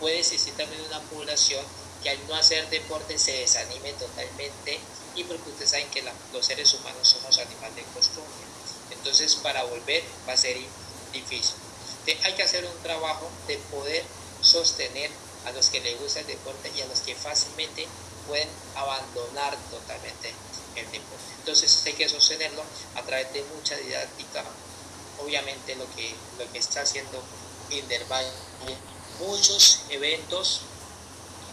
puede 0.00 0.18
existir 0.18 0.54
también 0.54 0.80
una 0.82 1.00
población 1.02 1.64
que 2.02 2.10
al 2.10 2.26
no 2.28 2.34
hacer 2.34 2.68
deporte 2.70 3.18
se 3.18 3.32
desanime 3.32 3.92
totalmente 3.94 4.78
y 5.14 5.24
porque 5.24 5.50
ustedes 5.50 5.70
saben 5.70 5.88
que 5.90 6.04
los 6.32 6.44
seres 6.44 6.72
humanos 6.74 7.08
somos 7.08 7.38
animales 7.38 7.76
de 7.76 7.82
costumbre. 7.94 8.46
Entonces 8.90 9.34
para 9.36 9.64
volver 9.64 10.02
va 10.28 10.34
a 10.34 10.36
ser 10.36 10.56
difícil. 11.12 11.56
hay 12.22 12.34
que 12.34 12.42
hacer 12.42 12.64
un 12.64 12.82
trabajo 12.82 13.28
de 13.48 13.56
poder 13.70 14.04
sostener 14.42 15.10
a 15.46 15.52
los 15.52 15.70
que 15.70 15.80
les 15.80 15.98
gusta 15.98 16.20
el 16.20 16.26
deporte 16.26 16.70
y 16.76 16.80
a 16.80 16.86
los 16.86 17.00
que 17.00 17.14
fácilmente 17.14 17.86
pueden 18.26 18.48
abandonar 18.74 19.56
totalmente 19.70 20.32
el 20.74 20.90
deporte. 20.90 21.24
Entonces 21.38 21.82
hay 21.86 21.94
que 21.94 22.08
sostenerlo 22.08 22.62
a 22.96 23.02
través 23.02 23.32
de 23.32 23.42
mucha 23.54 23.76
didáctica, 23.76 24.44
obviamente 25.22 25.74
lo 25.76 25.86
que, 25.94 26.14
lo 26.38 26.50
que 26.52 26.58
está 26.58 26.82
haciendo 26.82 27.22
Indervalle, 27.70 28.30
muchos 29.18 29.80
eventos, 29.90 30.60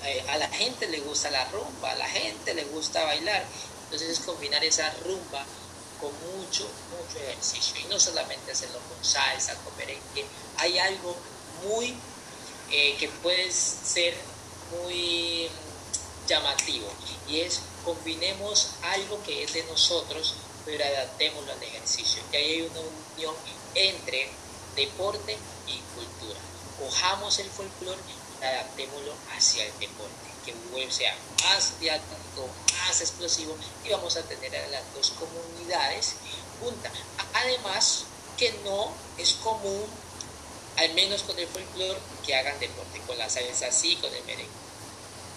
eh, 0.04 0.24
a 0.30 0.38
la 0.38 0.48
gente 0.50 0.88
le 0.88 1.00
gusta 1.00 1.32
la 1.32 1.46
rumba, 1.46 1.92
a 1.92 1.96
la 1.96 2.08
gente 2.08 2.54
le 2.54 2.66
gusta 2.66 3.04
bailar, 3.04 3.44
entonces 3.86 4.10
es 4.10 4.20
combinar 4.20 4.64
esa 4.64 4.92
rumba 5.06 5.44
con 6.00 6.12
mucho, 6.38 6.70
mucho 6.92 7.18
ejercicio. 7.20 7.80
Y 7.80 7.86
no 7.86 8.00
solamente 8.00 8.52
hacerlo 8.52 8.80
con 8.90 9.04
salsa, 9.04 9.56
con 9.64 9.76
merengue, 9.78 10.26
hay 10.58 10.78
algo 10.78 11.16
muy 11.64 11.96
eh, 12.70 12.96
que 13.00 13.08
puede 13.08 13.52
ser 13.52 14.14
muy 14.72 15.50
llamativo. 16.28 16.88
Y 17.28 17.40
es 17.40 17.62
combinemos 17.84 18.72
algo 18.84 19.22
que 19.24 19.44
es 19.44 19.54
de 19.54 19.64
nosotros 19.64 20.36
pero 20.66 20.84
adaptémoslo 20.84 21.52
al 21.52 21.64
ejercicio. 21.64 22.24
Y 22.32 22.36
ahí 22.36 22.52
hay 22.52 22.62
una 22.62 22.80
unión 23.16 23.36
entre 23.76 24.30
deporte 24.76 25.38
y 25.68 25.80
cultura. 25.96 26.40
Cojamos 26.80 27.40
el 27.40 27.50
folclore 27.50 28.00
y 28.42 28.44
adaptémoslo 28.44 29.14
hacia 29.36 29.66
el 29.66 29.80
deporte, 29.80 30.12
que 30.46 30.92
sea 30.92 31.16
más 31.44 31.80
didáctico, 31.80 32.48
más 32.86 33.02
explosivo 33.02 33.56
y 33.84 33.90
vamos 33.90 34.18
a 34.18 34.24
tener 34.24 34.56
a 34.56 34.68
las 34.68 34.94
dos 34.94 35.12
comunidades 35.12 36.16
juntas. 36.60 36.92
Además, 37.34 38.06
que 38.38 38.52
no 38.66 38.92
es 39.18 39.34
común, 39.34 39.86
al 40.78 40.94
menos 40.94 41.24
con 41.24 41.38
el 41.38 41.48
folclore, 41.48 42.00
que 42.26 42.36
hagan 42.36 42.60
deporte, 42.60 43.00
con 43.08 43.18
la 43.18 43.30
salsa 43.30 43.72
sí, 43.72 43.96
con 43.98 44.14
el 44.14 44.24
merengue 44.24 44.64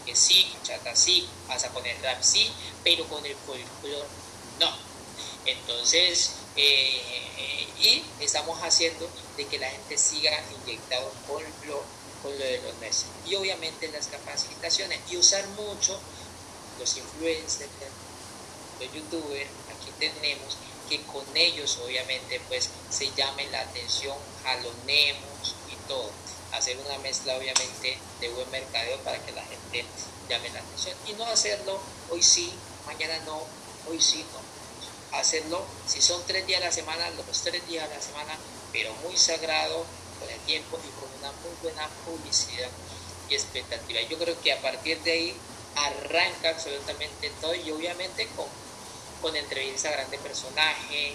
que 0.06 0.14
sí, 0.14 0.46
chata 0.62 0.94
sí, 0.94 1.28
vas 1.48 1.64
a 1.64 1.72
poner 1.72 2.00
rap 2.00 2.22
sí, 2.22 2.50
pero 2.84 3.04
con 3.08 3.26
el 3.26 3.34
folclore 3.34 4.06
no. 4.60 4.70
Entonces, 5.44 6.30
eh, 6.56 7.66
y 7.78 8.02
estamos 8.20 8.58
haciendo 8.62 9.08
de 9.36 9.46
que 9.46 9.58
la 9.58 9.68
gente 9.68 9.98
siga 9.98 10.32
inyectado 10.64 11.12
con 11.26 11.42
lo, 11.66 11.82
con 12.22 12.32
lo 12.38 12.44
de 12.44 12.60
los 12.62 12.76
meses. 12.78 13.06
Y 13.26 13.34
obviamente 13.34 13.88
las 13.88 14.06
capacitaciones 14.06 15.00
y 15.10 15.16
usar 15.16 15.46
mucho 15.48 15.98
los 16.78 16.96
influencers, 16.96 17.70
los 18.80 18.92
youtubers, 18.92 19.50
aquí 19.70 19.90
tenemos 19.98 20.56
que 20.88 21.02
con 21.02 21.24
ellos 21.34 21.78
obviamente 21.84 22.40
pues 22.48 22.70
se 22.90 23.10
llame 23.14 23.48
la 23.50 23.60
atención, 23.60 24.16
jalonemos 24.42 25.54
y 25.70 25.88
todo. 25.88 26.10
Hacer 26.52 26.78
una 26.78 26.96
mezcla 26.98 27.36
obviamente 27.36 27.98
de 28.20 28.28
buen 28.30 28.50
mercadeo 28.50 28.98
para 29.00 29.18
que 29.24 29.32
la 29.32 29.44
gente 29.44 29.84
llame 30.28 30.48
la 30.50 30.60
atención 30.60 30.96
y 31.06 31.12
no 31.14 31.26
hacerlo 31.26 31.80
hoy 32.10 32.22
sí, 32.22 32.52
mañana 32.86 33.18
no, 33.26 33.42
hoy 33.88 34.00
sí 34.00 34.24
no 34.32 34.45
hacerlo, 35.12 35.64
si 35.86 36.00
son 36.02 36.22
tres 36.26 36.46
días 36.46 36.60
a 36.62 36.66
la 36.66 36.72
semana, 36.72 37.08
los 37.10 37.42
tres 37.42 37.66
días 37.68 37.84
a 37.84 37.94
la 37.94 38.00
semana, 38.00 38.36
pero 38.72 38.92
muy 39.02 39.16
sagrado 39.16 39.84
con 40.20 40.30
el 40.30 40.40
tiempo 40.40 40.78
y 40.78 41.00
con 41.00 41.08
una 41.18 41.32
muy 41.42 41.52
buena 41.62 41.88
publicidad 42.04 42.68
y 43.28 43.34
expectativa. 43.34 44.00
Yo 44.02 44.18
creo 44.18 44.40
que 44.40 44.52
a 44.52 44.60
partir 44.60 45.00
de 45.02 45.12
ahí 45.12 45.36
arranca 45.76 46.50
absolutamente 46.50 47.30
todo 47.40 47.54
y 47.54 47.70
obviamente 47.70 48.26
con, 48.36 48.46
con 49.20 49.36
entrevistas 49.36 49.92
a 49.92 49.96
grandes 49.96 50.20
personajes, 50.20 51.14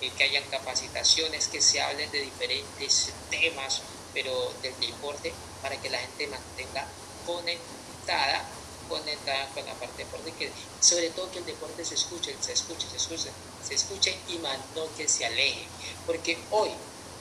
eh, 0.00 0.10
que 0.16 0.24
hayan 0.24 0.44
capacitaciones, 0.44 1.48
que 1.48 1.60
se 1.60 1.80
hablen 1.80 2.10
de 2.10 2.20
diferentes 2.20 3.12
temas, 3.30 3.82
pero 4.14 4.52
del 4.62 4.78
deporte, 4.80 5.32
para 5.60 5.76
que 5.80 5.90
la 5.90 5.98
gente 5.98 6.28
mantenga 6.28 6.86
conectada 7.26 8.48
conectada 8.88 9.48
con 9.54 9.64
la 9.66 9.74
parte 9.74 10.04
deporte, 10.04 10.50
sobre 10.80 11.10
todo 11.10 11.30
que 11.30 11.38
el 11.38 11.46
deporte 11.46 11.84
se 11.84 11.94
escuche, 11.94 12.34
se 12.40 12.52
escuche, 12.52 12.86
se 12.88 12.96
escuche, 12.96 13.30
se 13.66 13.74
escuche 13.74 14.16
y 14.28 14.38
más 14.38 14.58
no 14.74 14.84
que 14.96 15.08
se 15.08 15.26
aleje. 15.26 15.66
Porque 16.06 16.38
hoy, 16.50 16.70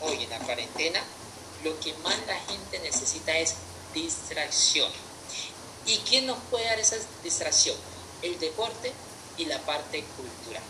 hoy 0.01 0.23
en 0.23 0.29
la 0.29 0.39
cuarentena, 0.39 1.03
lo 1.63 1.79
que 1.79 1.93
más 1.95 2.17
la 2.27 2.39
gente 2.39 2.79
necesita 2.79 3.37
es 3.37 3.55
distracción. 3.93 4.91
¿Y 5.85 5.97
quién 5.99 6.27
nos 6.27 6.37
puede 6.49 6.65
dar 6.65 6.79
esa 6.79 6.97
distracción? 7.23 7.77
El 8.21 8.39
deporte 8.39 8.91
y 9.37 9.45
la 9.45 9.59
parte 9.59 10.03
cultural. 10.15 10.63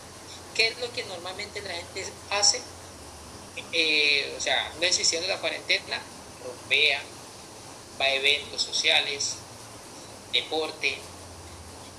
¿Qué 0.54 0.68
es 0.68 0.80
lo 0.80 0.92
que 0.92 1.04
normalmente 1.06 1.62
la 1.62 1.74
gente 1.74 2.06
hace? 2.32 2.62
Eh, 3.72 4.36
o 4.38 4.42
sea, 4.42 4.72
no 4.80 4.86
existiendo 4.86 5.28
la 5.28 5.40
cuarentena, 5.40 6.02
rompea, 6.44 7.02
va 8.00 8.06
a 8.06 8.14
eventos 8.14 8.62
sociales, 8.62 9.36
deporte. 10.32 10.98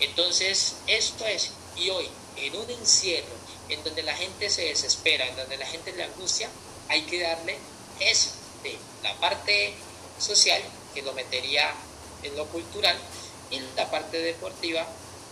Entonces, 0.01 0.77
esto 0.87 1.27
es, 1.27 1.53
y 1.77 1.91
hoy, 1.91 2.09
en 2.37 2.57
un 2.57 2.71
encierro, 2.71 3.35
en 3.69 3.83
donde 3.85 4.03
la 4.03 4.15
gente 4.15 4.49
se 4.49 4.63
desespera, 4.63 5.27
en 5.27 5.37
donde 5.37 5.57
la 5.57 5.67
gente 5.67 5.93
le 5.93 6.05
angustia, 6.05 6.49
hay 6.89 7.03
que 7.03 7.21
darle 7.21 7.59
eso 8.01 8.31
de 8.63 8.79
la 9.03 9.15
parte 9.17 9.75
social, 10.19 10.63
que 10.95 11.03
lo 11.03 11.13
metería 11.13 11.75
en 12.23 12.37
lo 12.37 12.47
cultural, 12.47 12.97
y 13.51 13.61
la 13.77 13.91
parte 13.91 14.19
deportiva, 14.19 14.87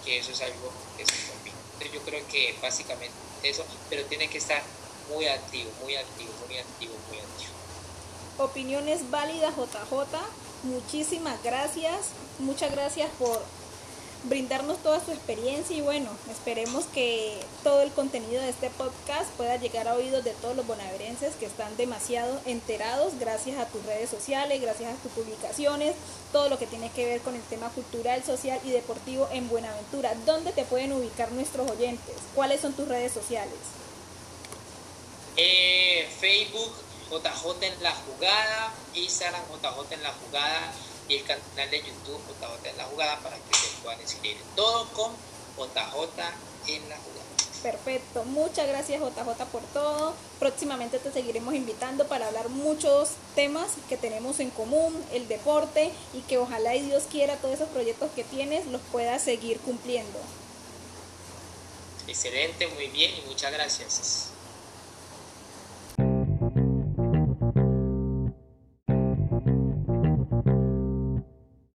que 0.04 0.18
eso 0.18 0.32
es 0.32 0.40
algo 0.40 0.72
que 0.96 1.04
se 1.04 1.12
combina. 1.30 1.56
Entonces 1.74 1.92
yo 1.92 2.00
creo 2.02 2.26
que 2.28 2.54
básicamente 2.62 3.14
eso, 3.42 3.64
pero 3.90 4.04
tiene 4.06 4.28
que 4.28 4.38
estar 4.38 4.62
muy 5.12 5.26
activo, 5.26 5.70
muy 5.82 5.96
activo, 5.96 6.32
muy 6.46 6.58
activo, 6.58 6.94
muy 7.08 7.18
activo. 7.18 7.52
Opiniones 8.38 9.10
válidas, 9.10 9.54
JJ. 9.56 10.18
Muchísimas 10.66 11.42
gracias. 11.42 12.08
Muchas 12.38 12.72
gracias 12.72 13.08
por 13.18 13.40
brindarnos 14.24 14.78
toda 14.78 15.04
su 15.04 15.12
experiencia 15.12 15.76
y 15.76 15.80
bueno, 15.80 16.10
esperemos 16.30 16.84
que 16.86 17.38
todo 17.62 17.82
el 17.82 17.92
contenido 17.92 18.42
de 18.42 18.48
este 18.48 18.70
podcast 18.70 19.30
pueda 19.36 19.56
llegar 19.56 19.86
a 19.86 19.94
oídos 19.94 20.24
de 20.24 20.32
todos 20.32 20.56
los 20.56 20.66
bonaverenses 20.66 21.36
que 21.36 21.46
están 21.46 21.76
demasiado 21.76 22.40
enterados 22.44 23.12
gracias 23.20 23.58
a 23.58 23.66
tus 23.66 23.84
redes 23.86 24.10
sociales, 24.10 24.60
gracias 24.60 24.92
a 24.92 25.02
tus 25.02 25.12
publicaciones, 25.12 25.94
todo 26.32 26.48
lo 26.48 26.58
que 26.58 26.66
tiene 26.66 26.90
que 26.90 27.06
ver 27.06 27.20
con 27.20 27.36
el 27.36 27.42
tema 27.42 27.68
cultural, 27.70 28.24
social 28.24 28.58
y 28.64 28.70
deportivo 28.70 29.28
en 29.30 29.48
Buenaventura. 29.48 30.14
¿Dónde 30.24 30.52
te 30.52 30.64
pueden 30.64 30.92
ubicar 30.92 31.30
nuestros 31.30 31.70
oyentes? 31.70 32.16
¿Cuáles 32.34 32.60
son 32.60 32.72
tus 32.72 32.88
redes 32.88 33.12
sociales? 33.12 33.54
Eh, 35.36 36.08
Facebook 36.18 36.72
JJ 37.10 37.62
en 37.62 37.82
la 37.82 37.92
jugada, 37.92 38.72
Instagram 38.94 39.42
JJ 39.62 39.94
en 39.94 40.02
la 40.02 40.12
jugada 40.12 40.72
y 41.08 41.16
el 41.16 41.24
canal 41.24 41.70
de 41.70 41.78
YouTube 41.78 42.20
JJ 42.40 42.70
en 42.70 42.76
la 42.76 42.84
jugada 42.84 43.18
para 43.20 43.36
que 43.36 43.54
se 43.54 43.82
puedan 43.82 44.00
inscribir. 44.00 44.38
Todo 44.54 44.88
con 44.92 45.12
JJ 45.56 46.20
en 46.68 46.88
la 46.88 46.96
jugada. 46.96 47.16
Perfecto, 47.62 48.24
muchas 48.24 48.68
gracias 48.68 49.00
JJ 49.00 49.44
por 49.50 49.62
todo. 49.72 50.14
Próximamente 50.38 50.98
te 50.98 51.10
seguiremos 51.10 51.54
invitando 51.54 52.06
para 52.06 52.28
hablar 52.28 52.48
muchos 52.48 53.10
temas 53.34 53.72
que 53.88 53.96
tenemos 53.96 54.40
en 54.40 54.50
común, 54.50 55.04
el 55.12 55.26
deporte 55.26 55.90
y 56.12 56.20
que 56.22 56.38
ojalá 56.38 56.74
y 56.76 56.82
Dios 56.82 57.04
quiera 57.10 57.36
todos 57.36 57.54
esos 57.54 57.68
proyectos 57.70 58.10
que 58.14 58.24
tienes 58.24 58.66
los 58.66 58.80
puedas 58.92 59.22
seguir 59.22 59.58
cumpliendo. 59.60 60.18
Excelente, 62.06 62.68
muy 62.68 62.86
bien 62.88 63.12
y 63.16 63.28
muchas 63.28 63.52
gracias. 63.52 64.35